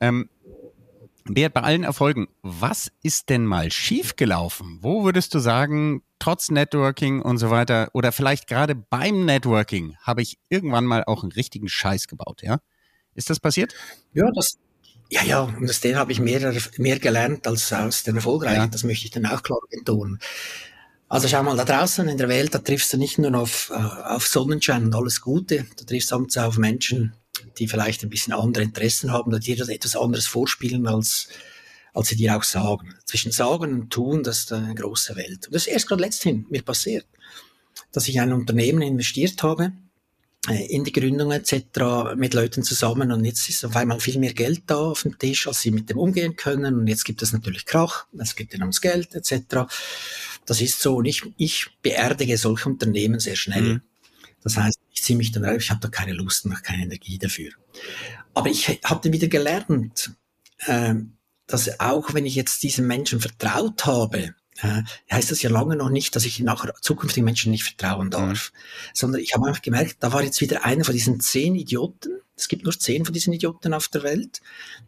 [0.00, 0.28] Ähm,
[1.24, 4.78] Beat, bei allen Erfolgen, was ist denn mal schiefgelaufen?
[4.82, 10.22] Wo würdest du sagen, trotz Networking und so weiter, oder vielleicht gerade beim Networking, habe
[10.22, 12.60] ich irgendwann mal auch einen richtigen Scheiß gebaut, ja?
[13.14, 13.74] Ist das passiert?
[14.14, 14.58] Ja, das,
[15.10, 18.60] Ja, ja, und aus denen habe ich mehr, mehr gelernt als aus den Erfolgreichen.
[18.60, 18.66] Ja.
[18.68, 20.20] Das möchte ich dann auch klar betonen.
[21.08, 23.74] Also schau mal, da draußen in der Welt, da triffst du nicht nur auf, äh,
[23.74, 27.14] auf Sonnenschein und alles Gute, da triffst du auf Menschen,
[27.58, 31.28] die vielleicht ein bisschen andere Interessen haben oder dir etwas anderes vorspielen, als,
[31.94, 32.94] als sie dir auch sagen.
[33.04, 35.46] Zwischen Sagen und Tun, das ist eine große Welt.
[35.46, 37.06] Und das ist erst gerade letzthin mir passiert,
[37.92, 39.72] dass ich in ein Unternehmen investiert habe,
[40.48, 42.16] äh, in die Gründung etc.
[42.16, 45.46] mit Leuten zusammen und jetzt ist auf einmal viel mehr Geld da auf dem Tisch,
[45.46, 48.62] als sie mit dem umgehen können und jetzt gibt es natürlich Krach, es geht ihnen
[48.62, 49.66] ums Geld etc.
[50.46, 53.74] Das ist so und ich, ich beerdige solche Unternehmen sehr schnell.
[53.74, 53.80] Mhm.
[54.42, 57.18] Das heißt, ich ziehe mich dann raus, ich habe da keine Lust und keine Energie
[57.18, 57.50] dafür.
[58.32, 60.12] Aber ich habe dann wieder gelernt,
[60.60, 60.94] äh,
[61.52, 65.90] dass auch wenn ich jetzt diesen Menschen vertraut habe, äh, heißt das ja lange noch
[65.90, 68.10] nicht, dass ich nachher zukünftigen Menschen nicht vertrauen mhm.
[68.10, 68.52] darf.
[68.52, 68.90] Mhm.
[68.94, 72.48] Sondern ich habe einfach gemerkt, da war jetzt wieder einer von diesen zehn Idioten, es
[72.48, 74.40] gibt nur zehn von diesen Idioten auf der Welt,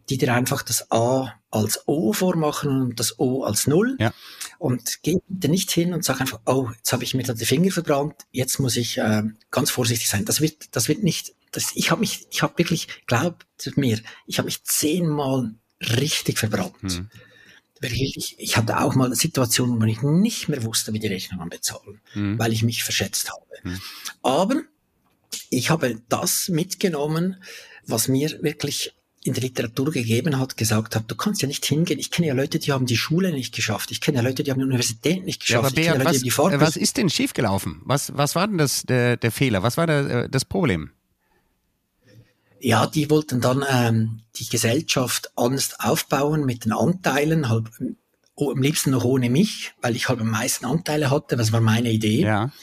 [0.09, 3.95] die dir einfach das A als O vormachen und das O als Null.
[3.99, 4.11] Ja.
[4.57, 7.45] Und geh bitte nicht hin und sag einfach, oh, jetzt habe ich mir da die
[7.45, 10.25] Finger verbrannt, jetzt muss ich äh, ganz vorsichtig sein.
[10.25, 13.45] Das wird, das wird nicht, das, ich habe mich, ich habe wirklich, glaubt
[13.75, 15.53] mir, ich habe mich zehnmal
[15.97, 16.81] richtig verbrannt.
[16.81, 17.09] Mhm.
[17.81, 21.99] Ich, ich hatte auch mal Situationen, wo ich nicht mehr wusste, wie die Rechnungen bezahlen,
[22.13, 22.39] mhm.
[22.39, 23.45] weil ich mich verschätzt habe.
[23.63, 23.81] Mhm.
[24.21, 24.61] Aber
[25.49, 27.43] ich habe das mitgenommen,
[27.85, 28.93] was mir wirklich
[29.25, 31.97] in der Literatur gegeben hat, gesagt hat, du kannst ja nicht hingehen.
[31.99, 33.91] Ich kenne ja Leute, die haben die Schule nicht geschafft.
[33.91, 35.77] Ich kenne ja Leute, die haben die Universität nicht geschafft.
[35.77, 37.81] Ja, aber Beat, was, was ist denn schiefgelaufen?
[37.85, 39.63] Was, was war denn das, der, der Fehler?
[39.63, 40.91] Was war der, äh, das Problem?
[42.65, 47.67] Ja, die wollten dann ähm, die Gesellschaft anders aufbauen mit den Anteilen, halt
[48.37, 51.35] am liebsten noch ohne mich, weil ich halt am meisten Anteile hatte.
[51.35, 52.21] Das war meine Idee.
[52.21, 52.53] Ja.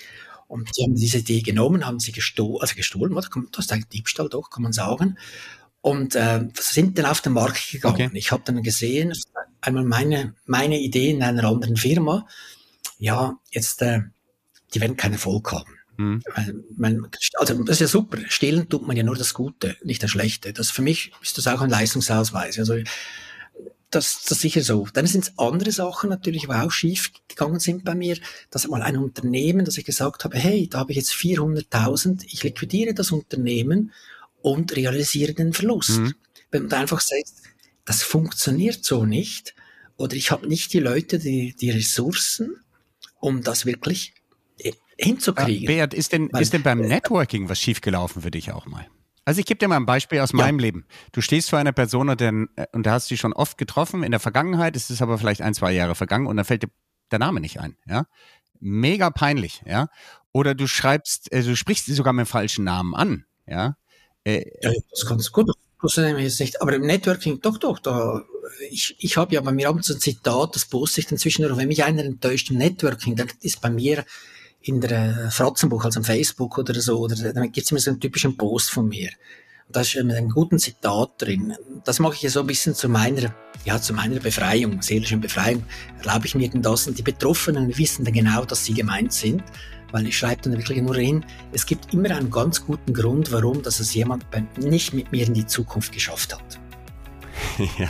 [0.49, 4.31] Und sie haben diese Idee genommen, haben sie gestohlen, also gestohlen, das ist ein Diebstahl
[4.31, 5.19] doch, kann man sagen.
[5.83, 8.07] Und äh, sind dann auf den Markt gegangen.
[8.07, 8.11] Okay.
[8.15, 9.13] Ich habe dann gesehen,
[9.61, 12.27] einmal meine, meine Idee in einer anderen Firma,
[12.99, 14.01] ja, jetzt, äh,
[14.73, 15.80] die werden keinen Erfolg haben.
[16.01, 16.23] Mhm.
[17.35, 18.19] Also das ist ja super.
[18.29, 20.53] Stehlen tut man ja nur das Gute, nicht das Schlechte.
[20.53, 22.59] Das für mich ist das auch ein Leistungsausweis.
[22.59, 22.77] Also
[23.91, 24.87] das, das ist sicher so.
[24.95, 28.17] Dann sind es andere Sachen natürlich, die auch schief gegangen sind bei mir.
[28.51, 32.43] Das mal ein Unternehmen, dass ich gesagt habe, hey, da habe ich jetzt 400.000, ich
[32.43, 33.93] liquidiere das Unternehmen
[34.41, 35.99] und realisiere den Verlust.
[35.99, 36.15] Mhm.
[36.51, 37.43] Wenn du einfach sagst,
[37.85, 39.55] das funktioniert so nicht
[39.97, 42.57] oder ich habe nicht die Leute, die, die Ressourcen,
[43.19, 44.15] um das wirklich
[45.01, 45.69] hinzukriegen.
[45.69, 48.87] Ah, Beat, ist denn, Weil, ist denn beim Networking was schiefgelaufen für dich auch mal?
[49.25, 50.39] Also ich gebe dir mal ein Beispiel aus ja.
[50.39, 50.87] meinem Leben.
[51.13, 53.59] Du stehst vor einer Person und, dann, äh, und da hast du dich schon oft
[53.59, 56.63] getroffen in der Vergangenheit, es ist aber vielleicht ein, zwei Jahre vergangen und dann fällt
[56.63, 56.71] dir
[57.11, 58.07] der Name nicht ein, ja?
[58.61, 59.89] Mega peinlich, ja?
[60.33, 63.77] Oder du schreibst, äh, du sprichst sie sogar mit dem falschen Namen an, ja?
[64.25, 65.51] Äh, ja, das ist ganz gut.
[65.83, 66.61] Das jetzt nicht.
[66.61, 68.23] Aber im Networking, doch, doch, da,
[68.71, 71.57] ich, ich habe ja bei mir abends ein Zitat, das poste ich dann zwischendurch.
[71.57, 74.05] Wenn mich einer enttäuscht im Networking, dann ist bei mir
[74.63, 78.37] in der Fratzenbuch, also am Facebook oder so, oder dann gibt's immer so einen typischen
[78.37, 79.11] Post von mir.
[79.69, 81.55] da ist mit einem guten Zitat drin.
[81.85, 85.65] Das mache ich ja so ein bisschen zu meiner, ja, zu meiner Befreiung, seelischen Befreiung.
[85.99, 86.89] Erlaube ich mir denn das?
[86.89, 89.43] Und die Betroffenen wissen dann genau, dass sie gemeint sind
[89.93, 93.63] weil ich schreibe dann wirklich nur hin, es gibt immer einen ganz guten Grund, warum
[93.63, 94.25] dass es jemand
[94.59, 96.61] nicht mit mir in die Zukunft geschafft hat.
[97.79, 97.89] ja,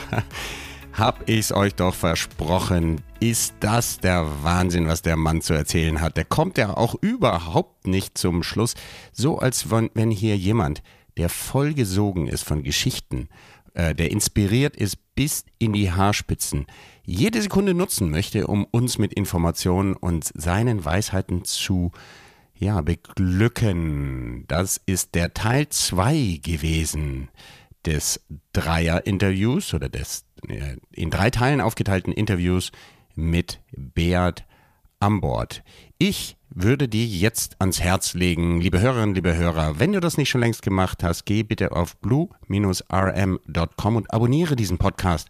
[0.92, 3.00] hab ich's euch doch versprochen.
[3.20, 6.16] Ist das der Wahnsinn, was der Mann zu erzählen hat?
[6.16, 8.74] Der kommt ja auch überhaupt nicht zum Schluss.
[9.12, 10.82] So als wenn hier jemand,
[11.16, 13.28] der vollgesogen ist von Geschichten,
[13.74, 16.66] äh, der inspiriert ist bis in die Haarspitzen,
[17.04, 21.92] jede Sekunde nutzen möchte, um uns mit Informationen und seinen Weisheiten zu
[22.54, 24.44] ja, beglücken.
[24.48, 27.28] Das ist der Teil 2 gewesen
[27.84, 28.20] des
[28.52, 30.24] Dreier-Interviews oder des
[30.92, 32.72] in drei Teilen aufgeteilten Interviews
[33.14, 34.44] mit Beat
[35.00, 35.62] Ambord.
[35.98, 40.28] Ich würde dir jetzt ans Herz legen, liebe Hörerinnen, liebe Hörer, wenn du das nicht
[40.28, 45.28] schon längst gemacht hast, geh bitte auf blue-rm.com und abonniere diesen Podcast.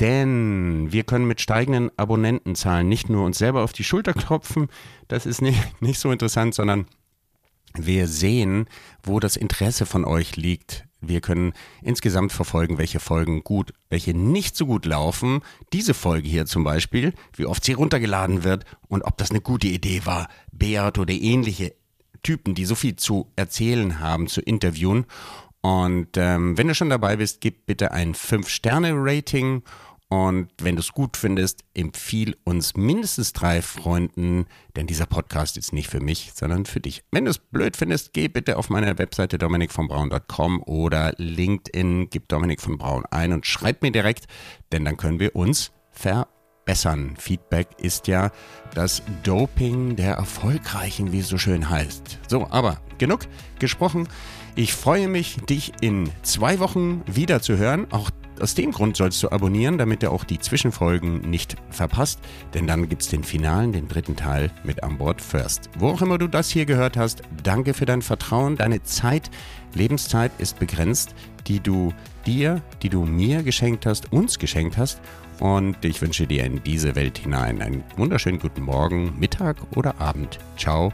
[0.00, 4.68] Denn wir können mit steigenden Abonnentenzahlen nicht nur uns selber auf die Schulter klopfen,
[5.08, 6.86] das ist nicht, nicht so interessant, sondern
[7.76, 8.66] wir sehen,
[9.02, 10.86] wo das Interesse von euch liegt.
[11.08, 15.40] Wir können insgesamt verfolgen, welche Folgen gut, welche nicht so gut laufen.
[15.72, 19.68] Diese Folge hier zum Beispiel, wie oft sie runtergeladen wird und ob das eine gute
[19.68, 21.74] Idee war, Beat oder ähnliche
[22.22, 25.06] Typen, die so viel zu erzählen haben, zu interviewen.
[25.60, 29.62] Und ähm, wenn du schon dabei bist, gib bitte ein 5-Sterne-Rating
[30.08, 34.46] Und wenn du es gut findest, empfiehl uns mindestens drei Freunden,
[34.76, 37.02] denn dieser Podcast ist nicht für mich, sondern für dich.
[37.10, 42.60] Wenn du es blöd findest, geh bitte auf meine Webseite dominikvonbraun.com oder LinkedIn, gib Dominik
[42.60, 44.26] von Braun ein und schreib mir direkt,
[44.72, 47.14] denn dann können wir uns verbessern.
[47.18, 48.30] Feedback ist ja
[48.74, 52.20] das Doping der Erfolgreichen, wie es so schön heißt.
[52.28, 53.26] So, aber genug
[53.58, 54.06] gesprochen.
[54.54, 57.90] Ich freue mich, dich in zwei Wochen wieder zu hören.
[57.90, 58.10] Auch
[58.40, 62.20] aus dem Grund sollst du abonnieren, damit du auch die Zwischenfolgen nicht verpasst,
[62.52, 65.70] denn dann gibt es den finalen, den dritten Teil mit An Bord First.
[65.78, 68.56] Wo auch immer du das hier gehört hast, danke für dein Vertrauen.
[68.56, 69.30] Deine Zeit,
[69.74, 71.14] Lebenszeit ist begrenzt,
[71.46, 71.92] die du
[72.26, 75.00] dir, die du mir geschenkt hast, uns geschenkt hast.
[75.40, 80.38] Und ich wünsche dir in diese Welt hinein einen wunderschönen guten Morgen, Mittag oder Abend.
[80.56, 80.92] Ciao.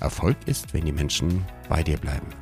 [0.00, 2.41] Erfolg ist, wenn die Menschen bei dir bleiben.